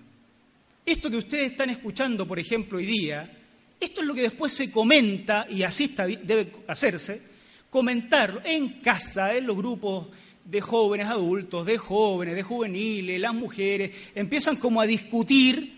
Esto 0.86 1.10
que 1.10 1.18
ustedes 1.18 1.52
están 1.52 1.70
escuchando, 1.70 2.28
por 2.28 2.40
ejemplo, 2.40 2.80
hoy 2.80 2.86
día, 2.86 3.38
esto 3.80 4.02
es 4.02 4.08
lo 4.08 4.16
que 4.16 4.24
después 4.24 4.52
se 4.52 4.72
comenta, 4.72 5.46
y 5.50 5.62
así 5.62 5.96
debe 6.24 6.52
hacerse, 6.68 7.22
comentarlo 7.70 8.42
en 8.44 8.82
casa, 8.82 9.36
en 9.36 9.46
los 9.46 9.56
grupos 9.56 10.08
de 10.44 10.62
jóvenes 10.62 11.08
adultos, 11.08 11.66
de 11.66 11.78
jóvenes, 11.78 12.34
de 12.34 12.42
juveniles, 12.42 13.20
las 13.20 13.36
mujeres, 13.36 13.92
empiezan 14.16 14.56
como 14.56 14.82
a 14.82 14.88
discutir, 14.88 15.78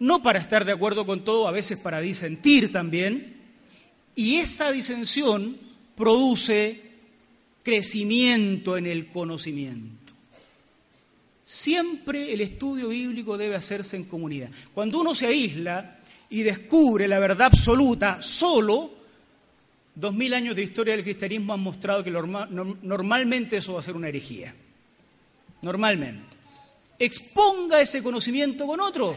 no 0.00 0.22
para 0.22 0.40
estar 0.40 0.64
de 0.64 0.72
acuerdo 0.72 1.06
con 1.06 1.24
todo, 1.24 1.46
a 1.46 1.52
veces 1.52 1.78
para 1.78 2.00
disentir 2.00 2.72
también, 2.72 3.36
y 4.16 4.38
esa 4.38 4.72
disensión 4.72 5.56
produce 5.94 6.87
crecimiento 7.68 8.78
en 8.78 8.86
el 8.86 9.08
conocimiento. 9.08 10.14
Siempre 11.44 12.32
el 12.32 12.40
estudio 12.40 12.88
bíblico 12.88 13.36
debe 13.36 13.56
hacerse 13.56 13.94
en 13.96 14.04
comunidad. 14.04 14.48
Cuando 14.72 15.02
uno 15.02 15.14
se 15.14 15.26
aísla 15.26 15.98
y 16.30 16.42
descubre 16.42 17.06
la 17.06 17.18
verdad 17.18 17.48
absoluta 17.48 18.22
solo, 18.22 18.90
dos 19.94 20.14
mil 20.14 20.32
años 20.32 20.56
de 20.56 20.62
historia 20.62 20.94
del 20.94 21.04
cristianismo 21.04 21.52
han 21.52 21.60
mostrado 21.60 22.02
que 22.02 22.10
normalmente 22.10 23.58
eso 23.58 23.74
va 23.74 23.80
a 23.80 23.82
ser 23.82 23.96
una 23.96 24.08
herejía. 24.08 24.54
Normalmente. 25.60 26.38
Exponga 26.98 27.82
ese 27.82 28.02
conocimiento 28.02 28.66
con 28.66 28.80
otro. 28.80 29.14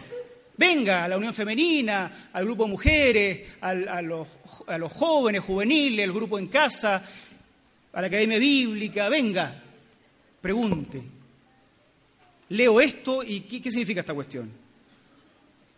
Venga 0.57 1.05
a 1.05 1.07
la 1.07 1.17
unión 1.17 1.33
femenina, 1.33 2.29
al 2.33 2.43
grupo 2.43 2.65
de 2.65 2.69
mujeres, 2.69 3.49
a, 3.61 4.01
los, 4.01 4.27
a 4.67 4.77
los 4.77 4.91
jóvenes, 4.91 5.41
juveniles, 5.41 6.05
al 6.05 6.13
grupo 6.13 6.37
en 6.37 6.47
casa, 6.47 7.01
a 7.93 8.01
la 8.01 8.07
Academia 8.07 8.39
Bíblica, 8.39 9.09
venga, 9.09 9.61
pregunte. 10.41 11.01
Leo 12.49 12.81
esto 12.81 13.23
y 13.23 13.41
¿qué, 13.41 13.71
significa 13.71 14.01
esta 14.01 14.13
cuestión? 14.13 14.49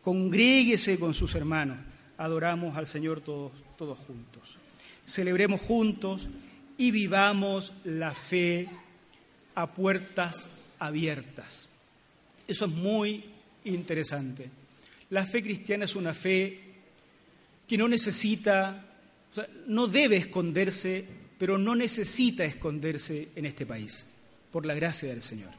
Congréguese 0.01 0.97
con 0.97 1.13
sus 1.13 1.35
hermanos, 1.35 1.77
adoramos 2.17 2.75
al 2.75 2.87
Señor 2.87 3.21
todos, 3.21 3.51
todos 3.77 3.99
juntos. 3.99 4.57
Celebremos 5.05 5.61
juntos 5.61 6.29
y 6.77 6.91
vivamos 6.91 7.73
la 7.83 8.11
fe 8.11 8.67
a 9.55 9.67
puertas 9.67 10.47
abiertas. 10.79 11.69
Eso 12.47 12.65
es 12.65 12.71
muy 12.71 13.23
interesante. 13.65 14.49
La 15.09 15.25
fe 15.25 15.43
cristiana 15.43 15.85
es 15.85 15.95
una 15.95 16.13
fe 16.13 16.59
que 17.67 17.77
no 17.77 17.87
necesita, 17.87 18.83
no 19.67 19.87
debe 19.87 20.17
esconderse 20.17 21.05
pero 21.43 21.57
no 21.57 21.75
necesita 21.75 22.45
esconderse 22.45 23.27
en 23.35 23.45
este 23.45 23.65
país, 23.65 24.05
por 24.49 24.65
la 24.65 24.75
gracia 24.75 25.09
del 25.09 25.21
Señor. 25.21 25.49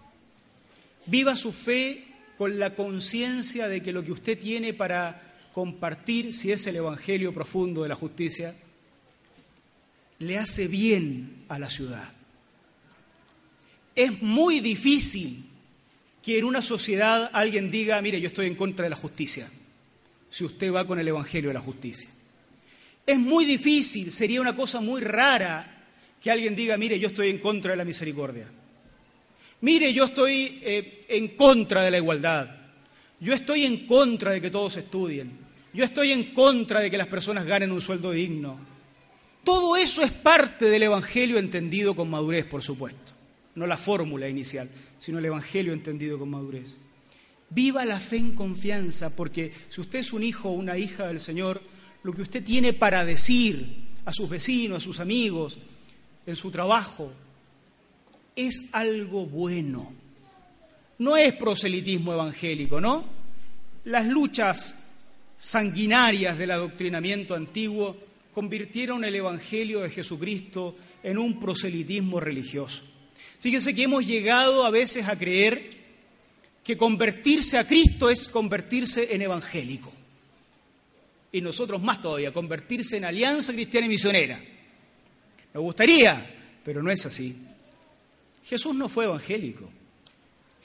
Viva 1.05 1.37
su 1.37 1.53
fe 1.53 2.07
con 2.39 2.59
la 2.59 2.75
conciencia 2.75 3.69
de 3.69 3.83
que 3.83 3.93
lo 3.93 4.03
que 4.03 4.13
usted 4.13 4.39
tiene 4.39 4.73
para 4.73 5.35
compartir, 5.53 6.33
si 6.33 6.51
es 6.51 6.67
el 6.67 6.77
Evangelio 6.77 7.35
profundo 7.35 7.83
de 7.83 7.91
la 7.91 7.97
justicia, 7.97 8.55
le 10.21 10.39
hace 10.39 10.69
bien 10.69 11.45
a 11.49 11.59
la 11.59 11.69
ciudad. 11.69 12.15
Es 13.95 14.23
muy 14.23 14.61
difícil 14.61 15.45
que 16.23 16.39
en 16.39 16.47
una 16.47 16.63
sociedad 16.63 17.29
alguien 17.31 17.71
diga, 17.71 18.01
mire, 18.01 18.23
yo 18.23 18.29
estoy 18.29 18.47
en 18.47 18.57
contra 18.57 18.85
de 18.85 18.89
la 18.89 18.97
justicia, 18.97 19.51
si 20.31 20.45
usted 20.45 20.73
va 20.73 20.87
con 20.87 20.99
el 20.99 21.09
Evangelio 21.09 21.51
de 21.51 21.55
la 21.55 21.61
justicia. 21.61 22.09
Es 23.07 23.19
muy 23.19 23.45
difícil, 23.45 24.11
sería 24.13 24.41
una 24.41 24.57
cosa 24.57 24.81
muy 24.81 25.03
rara 25.03 25.73
que 26.25 26.31
alguien 26.31 26.57
diga, 26.57 26.79
mire, 26.79 26.99
yo 26.99 27.09
estoy 27.09 27.29
en 27.29 27.37
contra 27.37 27.73
de 27.73 27.77
la 27.77 27.85
misericordia. 27.85 28.47
Mire, 29.61 29.93
yo 29.93 30.05
estoy 30.05 30.59
eh, 30.63 31.05
en 31.07 31.37
contra 31.37 31.83
de 31.83 31.91
la 31.91 31.99
igualdad. 31.99 32.49
Yo 33.21 33.35
estoy 33.35 33.67
en 33.67 33.87
contra 33.87 34.33
de 34.33 34.41
que 34.41 34.51
todos 34.51 34.79
estudien. 34.79 35.33
Yo 35.75 35.85
estoy 35.85 36.13
en 36.13 36.33
contra 36.33 36.81
de 36.81 36.91
que 36.91 36.97
las 36.97 37.09
personas 37.09 37.45
ganen 37.45 37.71
un 37.71 37.83
sueldo 37.83 38.11
digno. 38.13 38.59
Todo 39.45 39.77
eso 39.77 40.03
es 40.03 40.13
parte 40.13 40.65
del 40.65 40.85
Evangelio 40.85 41.37
entendido 41.37 41.95
con 41.95 42.09
madurez, 42.09 42.47
por 42.47 42.63
supuesto. 42.63 43.13
No 43.55 43.67
la 43.67 43.77
fórmula 43.77 44.27
inicial, 44.27 44.71
sino 44.99 45.19
el 45.19 45.27
Evangelio 45.27 45.75
entendido 45.75 46.19
con 46.19 46.31
madurez. 46.31 46.79
Viva 47.51 47.85
la 47.85 48.01
fe 48.01 48.17
en 48.17 48.35
confianza, 48.35 49.15
porque 49.15 49.53
si 49.69 49.83
usted 49.83 49.99
es 49.99 50.15
un 50.15 50.25
hijo 50.25 50.49
o 50.49 50.53
una 50.53 50.79
hija 50.79 51.07
del 51.07 51.21
Señor, 51.21 51.61
lo 52.03 52.15
que 52.15 52.23
usted 52.23 52.43
tiene 52.43 52.73
para 52.73 53.05
decir 53.05 53.93
a 54.07 54.13
sus 54.15 54.31
vecinos, 54.31 54.79
a 54.79 54.81
sus 54.81 55.01
amigos, 55.01 55.59
en 56.27 56.37
su 56.37 56.51
trabajo, 56.51 57.13
es 58.37 58.63
algo 58.73 59.27
bueno. 59.27 59.93
No 60.99 61.17
es 61.17 61.35
proselitismo 61.35 62.13
evangélico, 62.13 62.81
¿no? 62.81 63.05
Las 63.85 64.07
luchas 64.07 64.79
sanguinarias 65.37 66.39
del 66.39 66.53
adoctrinamiento 66.53 67.35
antiguo 67.35 67.97
convirtieron 68.33 69.05
el 69.05 69.15
Evangelio 69.15 69.81
de 69.81 69.91
Jesucristo 69.91 70.77
en 71.03 71.19
un 71.19 71.39
proselitismo 71.39 72.19
religioso. 72.21 72.83
Fíjense 73.41 73.75
que 73.75 73.83
hemos 73.83 74.07
llegado 74.07 74.65
a 74.65 74.71
veces 74.71 75.07
a 75.07 75.19
creer 75.19 75.75
que 76.65 76.77
convertirse 76.77 77.59
a 77.59 77.67
Cristo 77.67 78.09
es 78.09 78.27
convertirse 78.27 79.15
en 79.15 79.23
evangélico. 79.23 79.93
Y 81.31 81.41
nosotros 81.43 81.83
más 81.83 82.01
todavía, 82.01 82.33
convertirse 82.33 82.97
en 82.97 83.05
alianza 83.05 83.53
cristiana 83.53 83.87
y 83.87 83.91
misionera. 83.91 84.41
Me 85.55 85.61
gustaría, 85.61 86.27
pero 86.65 86.83
no 86.83 86.91
es 86.91 87.07
así. 87.07 87.37
Jesús 88.45 88.75
no 88.75 88.89
fue 88.89 89.05
evangélico. 89.05 89.71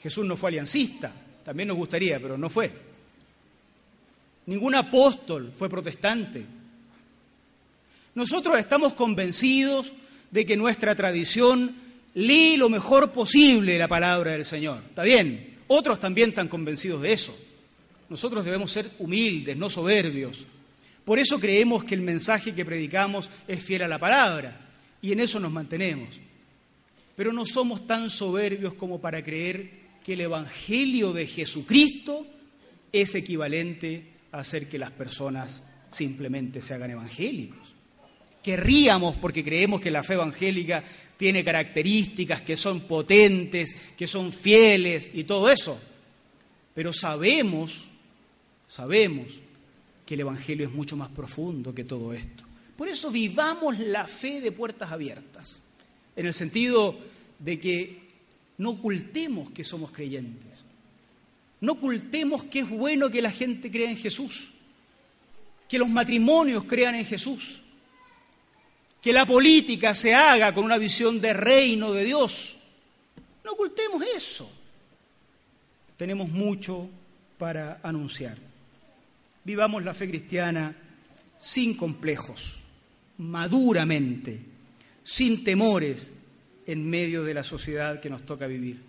Jesús 0.02 0.26
no 0.26 0.36
fue 0.36 0.50
aliancista. 0.50 1.12
También 1.44 1.68
nos 1.68 1.76
gustaría, 1.76 2.18
pero 2.18 2.36
no 2.36 2.50
fue. 2.50 2.72
Ningún 4.46 4.74
apóstol 4.74 5.52
fue 5.56 5.68
protestante. 5.68 6.44
Nosotros 8.16 8.58
estamos 8.58 8.94
convencidos 8.94 9.92
de 10.32 10.44
que 10.44 10.56
nuestra 10.56 10.96
tradición 10.96 11.76
lee 12.14 12.56
lo 12.56 12.68
mejor 12.68 13.12
posible 13.12 13.78
la 13.78 13.86
palabra 13.86 14.32
del 14.32 14.44
Señor. 14.44 14.82
Está 14.88 15.04
bien, 15.04 15.58
otros 15.68 16.00
también 16.00 16.30
están 16.30 16.48
convencidos 16.48 17.00
de 17.02 17.12
eso. 17.12 17.38
Nosotros 18.08 18.44
debemos 18.44 18.72
ser 18.72 18.90
humildes, 18.98 19.56
no 19.56 19.70
soberbios. 19.70 20.44
Por 21.04 21.20
eso 21.20 21.38
creemos 21.38 21.84
que 21.84 21.94
el 21.94 22.00
mensaje 22.00 22.52
que 22.52 22.64
predicamos 22.64 23.30
es 23.46 23.62
fiel 23.62 23.82
a 23.82 23.88
la 23.88 24.00
palabra 24.00 24.69
y 25.02 25.12
en 25.12 25.20
eso 25.20 25.40
nos 25.40 25.52
mantenemos. 25.52 26.08
Pero 27.16 27.32
no 27.32 27.44
somos 27.44 27.86
tan 27.86 28.10
soberbios 28.10 28.74
como 28.74 29.00
para 29.00 29.22
creer 29.22 29.70
que 30.04 30.14
el 30.14 30.22
Evangelio 30.22 31.12
de 31.12 31.26
Jesucristo 31.26 32.26
es 32.92 33.14
equivalente 33.14 34.04
a 34.32 34.38
hacer 34.38 34.68
que 34.68 34.78
las 34.78 34.90
personas 34.90 35.62
simplemente 35.90 36.62
se 36.62 36.74
hagan 36.74 36.92
evangélicos. 36.92 37.58
Querríamos, 38.42 39.16
porque 39.16 39.44
creemos 39.44 39.80
que 39.80 39.90
la 39.90 40.02
fe 40.02 40.14
evangélica 40.14 40.82
tiene 41.16 41.44
características 41.44 42.40
que 42.40 42.56
son 42.56 42.80
potentes, 42.82 43.76
que 43.96 44.06
son 44.06 44.32
fieles 44.32 45.10
y 45.12 45.24
todo 45.24 45.50
eso. 45.50 45.78
Pero 46.74 46.92
sabemos, 46.92 47.84
sabemos 48.66 49.26
que 50.06 50.14
el 50.14 50.20
Evangelio 50.20 50.66
es 50.66 50.72
mucho 50.72 50.96
más 50.96 51.10
profundo 51.10 51.74
que 51.74 51.84
todo 51.84 52.14
esto. 52.14 52.44
Por 52.80 52.88
eso 52.88 53.10
vivamos 53.10 53.78
la 53.78 54.08
fe 54.08 54.40
de 54.40 54.52
puertas 54.52 54.90
abiertas, 54.90 55.58
en 56.16 56.24
el 56.24 56.32
sentido 56.32 56.98
de 57.38 57.60
que 57.60 57.98
no 58.56 58.70
ocultemos 58.70 59.50
que 59.50 59.64
somos 59.64 59.92
creyentes, 59.92 60.64
no 61.60 61.72
ocultemos 61.72 62.44
que 62.44 62.60
es 62.60 62.70
bueno 62.70 63.10
que 63.10 63.20
la 63.20 63.32
gente 63.32 63.70
crea 63.70 63.90
en 63.90 63.98
Jesús, 63.98 64.52
que 65.68 65.78
los 65.78 65.90
matrimonios 65.90 66.64
crean 66.64 66.94
en 66.94 67.04
Jesús, 67.04 67.60
que 69.02 69.12
la 69.12 69.26
política 69.26 69.94
se 69.94 70.14
haga 70.14 70.54
con 70.54 70.64
una 70.64 70.78
visión 70.78 71.20
de 71.20 71.34
reino 71.34 71.92
de 71.92 72.04
Dios. 72.04 72.56
No 73.44 73.52
ocultemos 73.52 74.02
eso. 74.16 74.50
Tenemos 75.98 76.30
mucho 76.30 76.88
para 77.36 77.78
anunciar. 77.82 78.38
Vivamos 79.44 79.84
la 79.84 79.92
fe 79.92 80.08
cristiana 80.08 80.74
sin 81.38 81.76
complejos, 81.76 82.60
maduramente, 83.20 84.40
sin 85.04 85.44
temores 85.44 86.10
en 86.66 86.88
medio 86.88 87.22
de 87.22 87.34
la 87.34 87.44
sociedad 87.44 88.00
que 88.00 88.08
nos 88.08 88.24
toca 88.24 88.46
vivir. 88.46 88.80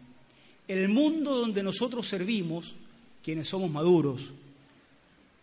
El 0.67 0.88
mundo 0.88 1.36
donde 1.36 1.61
nosotros 1.61 2.07
servimos, 2.07 2.73
quienes 3.21 3.49
somos 3.49 3.69
maduros, 3.69 4.32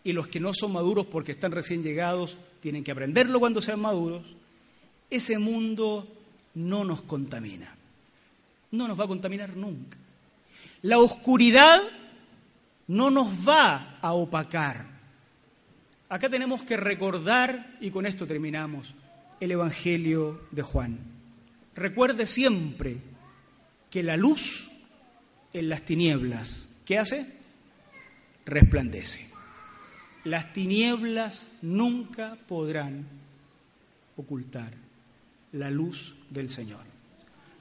y 0.03 0.11
los 0.13 0.27
que 0.27 0.39
no 0.39 0.53
son 0.53 0.73
maduros 0.73 1.05
porque 1.05 1.33
están 1.33 1.51
recién 1.51 1.83
llegados, 1.83 2.35
tienen 2.61 2.83
que 2.83 2.91
aprenderlo 2.91 3.39
cuando 3.39 3.61
sean 3.61 3.79
maduros, 3.79 4.23
ese 5.09 5.37
mundo 5.37 6.07
no 6.55 6.83
nos 6.83 7.03
contamina. 7.03 7.75
No 8.71 8.87
nos 8.87 8.99
va 8.99 9.03
a 9.03 9.07
contaminar 9.07 9.55
nunca. 9.55 9.97
La 10.81 10.97
oscuridad 10.97 11.81
no 12.87 13.11
nos 13.11 13.47
va 13.47 13.99
a 14.01 14.13
opacar. 14.13 14.98
Acá 16.09 16.27
tenemos 16.27 16.63
que 16.63 16.75
recordar, 16.75 17.77
y 17.79 17.91
con 17.91 18.07
esto 18.07 18.25
terminamos, 18.25 18.95
el 19.39 19.51
Evangelio 19.51 20.41
de 20.49 20.63
Juan. 20.63 20.97
Recuerde 21.75 22.25
siempre 22.25 22.97
que 23.91 24.01
la 24.01 24.17
luz 24.17 24.71
en 25.53 25.69
las 25.69 25.83
tinieblas, 25.83 26.67
¿qué 26.83 26.97
hace? 26.97 27.27
Resplandece. 28.45 29.29
Las 30.23 30.51
tinieblas 30.51 31.45
nunca 31.61 32.37
podrán 32.47 33.05
ocultar 34.17 34.73
la 35.51 35.69
luz 35.69 36.15
del 36.31 36.49
Señor. 36.49 36.81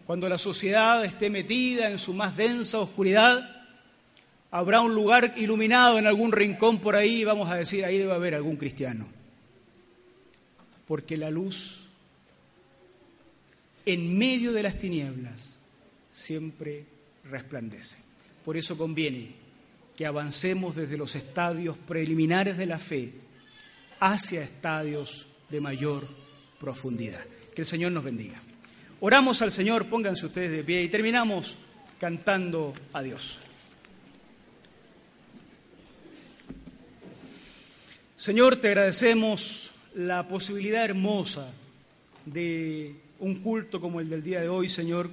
Cuando 0.06 0.26
la 0.26 0.38
sociedad 0.38 1.04
esté 1.04 1.28
metida 1.28 1.90
en 1.90 1.98
su 1.98 2.14
más 2.14 2.34
densa 2.34 2.78
oscuridad, 2.78 3.57
habrá 4.50 4.80
un 4.80 4.94
lugar 4.94 5.34
iluminado 5.36 5.98
en 5.98 6.06
algún 6.06 6.32
rincón 6.32 6.80
por 6.80 6.96
ahí 6.96 7.20
y 7.20 7.24
vamos 7.24 7.50
a 7.50 7.56
decir, 7.56 7.84
ahí 7.84 7.98
debe 7.98 8.12
haber 8.12 8.34
algún 8.34 8.56
cristiano. 8.56 9.06
Porque 10.86 11.16
la 11.16 11.30
luz 11.30 11.80
en 13.84 14.16
medio 14.16 14.52
de 14.52 14.62
las 14.62 14.78
tinieblas 14.78 15.56
siempre 16.12 16.84
resplandece. 17.24 17.98
Por 18.44 18.56
eso 18.56 18.76
conviene 18.76 19.32
que 19.96 20.06
avancemos 20.06 20.76
desde 20.76 20.96
los 20.96 21.14
estadios 21.14 21.76
preliminares 21.76 22.56
de 22.56 22.66
la 22.66 22.78
fe 22.78 23.12
hacia 24.00 24.42
estadios 24.42 25.26
de 25.50 25.60
mayor 25.60 26.06
profundidad. 26.60 27.20
Que 27.54 27.62
el 27.62 27.66
Señor 27.66 27.92
nos 27.92 28.04
bendiga. 28.04 28.40
Oramos 29.00 29.42
al 29.42 29.52
Señor, 29.52 29.86
pónganse 29.86 30.26
ustedes 30.26 30.50
de 30.50 30.64
pie 30.64 30.82
y 30.82 30.88
terminamos 30.88 31.56
cantando 31.98 32.74
a 32.92 33.02
Dios. 33.02 33.40
Señor, 38.18 38.56
te 38.56 38.66
agradecemos 38.66 39.70
la 39.94 40.26
posibilidad 40.26 40.84
hermosa 40.84 41.52
de 42.26 42.96
un 43.20 43.36
culto 43.36 43.80
como 43.80 44.00
el 44.00 44.10
del 44.10 44.24
día 44.24 44.40
de 44.40 44.48
hoy, 44.48 44.68
Señor, 44.68 45.08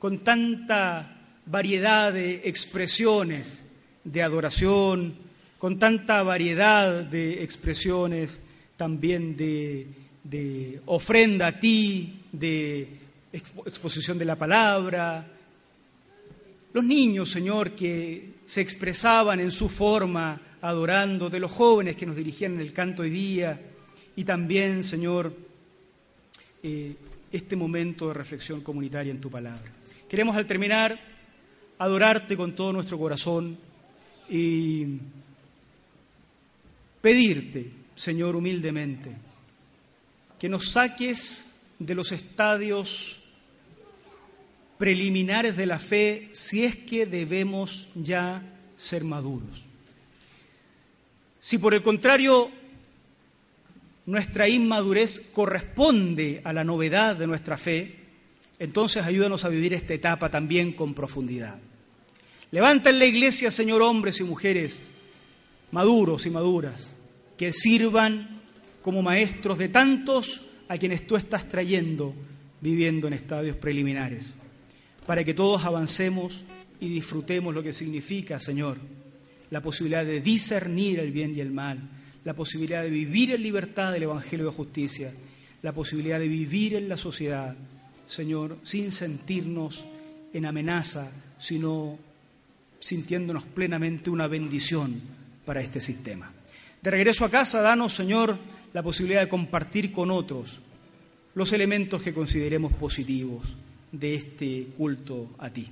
con 0.00 0.18
tanta 0.18 1.16
variedad 1.46 2.12
de 2.12 2.42
expresiones 2.46 3.62
de 4.02 4.22
adoración, 4.24 5.14
con 5.58 5.78
tanta 5.78 6.24
variedad 6.24 7.04
de 7.04 7.44
expresiones 7.44 8.40
también 8.76 9.36
de 9.36 10.80
ofrenda 10.86 11.46
a 11.46 11.60
ti, 11.60 12.20
de 12.32 12.88
exposición 13.32 14.18
de 14.18 14.24
la 14.24 14.34
palabra. 14.34 15.24
Los 16.72 16.82
niños, 16.82 17.30
Señor, 17.30 17.70
que 17.76 18.40
se 18.44 18.60
expresaban 18.60 19.38
en 19.38 19.52
su 19.52 19.68
forma 19.68 20.40
adorando, 20.62 21.30
de 21.30 21.40
los 21.40 21.50
jóvenes 21.50 21.96
que 21.96 22.06
nos 22.06 22.16
dirigían 22.16 22.54
en 22.54 22.60
el 22.60 22.72
canto 22.72 23.02
hoy 23.02 23.10
día, 23.10 23.60
y 24.16 24.24
también, 24.24 24.84
Señor, 24.84 25.34
eh, 26.62 26.94
este 27.32 27.56
momento 27.56 28.08
de 28.08 28.14
reflexión 28.14 28.60
comunitaria 28.60 29.10
en 29.10 29.20
tu 29.20 29.30
palabra. 29.30 29.72
Queremos 30.08 30.36
al 30.36 30.46
terminar 30.46 30.98
adorarte 31.78 32.36
con 32.36 32.54
todo 32.54 32.72
nuestro 32.72 32.98
corazón 32.98 33.56
y 34.28 34.86
pedirte, 37.00 37.70
Señor, 37.94 38.36
humildemente, 38.36 39.10
que 40.38 40.48
nos 40.48 40.70
saques 40.70 41.46
de 41.78 41.94
los 41.94 42.12
estadios 42.12 43.18
preliminares 44.76 45.56
de 45.56 45.66
la 45.66 45.78
fe 45.78 46.28
si 46.32 46.64
es 46.64 46.76
que 46.76 47.06
debemos 47.06 47.88
ya 47.94 48.42
ser 48.76 49.04
maduros. 49.04 49.69
Si 51.40 51.58
por 51.58 51.74
el 51.74 51.82
contrario 51.82 52.50
nuestra 54.06 54.48
inmadurez 54.48 55.20
corresponde 55.32 56.40
a 56.44 56.52
la 56.52 56.64
novedad 56.64 57.16
de 57.16 57.26
nuestra 57.26 57.56
fe, 57.56 58.00
Entonces 58.60 59.06
ayúdanos 59.06 59.46
a 59.46 59.48
vivir 59.48 59.72
esta 59.72 59.94
etapa 59.94 60.28
también 60.28 60.74
con 60.74 60.92
profundidad. 60.92 61.58
Levanta 62.50 62.90
en 62.90 62.98
la 62.98 63.06
iglesia, 63.06 63.50
Señor, 63.50 63.80
hombres 63.80 64.20
y 64.20 64.24
mujeres 64.24 64.82
maduros 65.72 66.26
y 66.26 66.30
maduras, 66.30 66.92
que 67.38 67.52
sirvan 67.52 68.42
como 68.82 69.02
maestros 69.02 69.56
de 69.56 69.68
tantos 69.68 70.42
a 70.68 70.76
quienes 70.76 71.06
tú 71.06 71.16
estás 71.16 71.48
trayendo 71.48 72.14
viviendo 72.60 73.06
en 73.06 73.14
estadios 73.14 73.56
preliminares, 73.56 74.34
para 75.06 75.24
que 75.24 75.32
todos 75.32 75.64
avancemos 75.64 76.42
y 76.80 76.88
disfrutemos 76.88 77.54
lo 77.54 77.62
que 77.62 77.72
significa, 77.72 78.38
Señor, 78.38 78.78
la 79.50 79.60
posibilidad 79.60 80.04
de 80.04 80.20
discernir 80.20 81.00
el 81.00 81.12
bien 81.12 81.36
y 81.36 81.40
el 81.40 81.50
mal, 81.50 81.80
la 82.24 82.34
posibilidad 82.34 82.82
de 82.82 82.90
vivir 82.90 83.32
en 83.32 83.42
libertad 83.42 83.92
del 83.92 84.04
Evangelio 84.04 84.46
de 84.46 84.52
justicia, 84.52 85.12
la 85.62 85.72
posibilidad 85.72 86.18
de 86.18 86.28
vivir 86.28 86.74
en 86.74 86.88
la 86.88 86.96
sociedad, 86.96 87.56
Señor, 88.06 88.58
sin 88.62 88.92
sentirnos 88.92 89.84
en 90.32 90.46
amenaza, 90.46 91.10
sino 91.38 91.98
sintiéndonos 92.78 93.44
plenamente 93.44 94.10
una 94.10 94.26
bendición 94.26 95.00
para 95.44 95.60
este 95.60 95.80
sistema. 95.80 96.32
De 96.82 96.90
regreso 96.90 97.24
a 97.24 97.30
casa, 97.30 97.60
danos, 97.60 97.92
Señor, 97.92 98.38
la 98.72 98.82
posibilidad 98.82 99.20
de 99.20 99.28
compartir 99.28 99.92
con 99.92 100.10
otros 100.10 100.60
los 101.34 101.52
elementos 101.52 102.02
que 102.02 102.14
consideremos 102.14 102.72
positivos 102.72 103.44
de 103.92 104.14
este 104.14 104.68
culto 104.76 105.30
a 105.38 105.50
ti. 105.50 105.68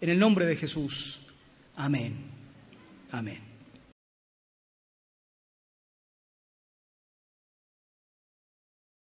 En 0.00 0.10
el 0.10 0.18
nombre 0.18 0.46
de 0.46 0.56
Jesús. 0.56 1.20
Amén. 1.76 2.31
Amén. 3.12 3.51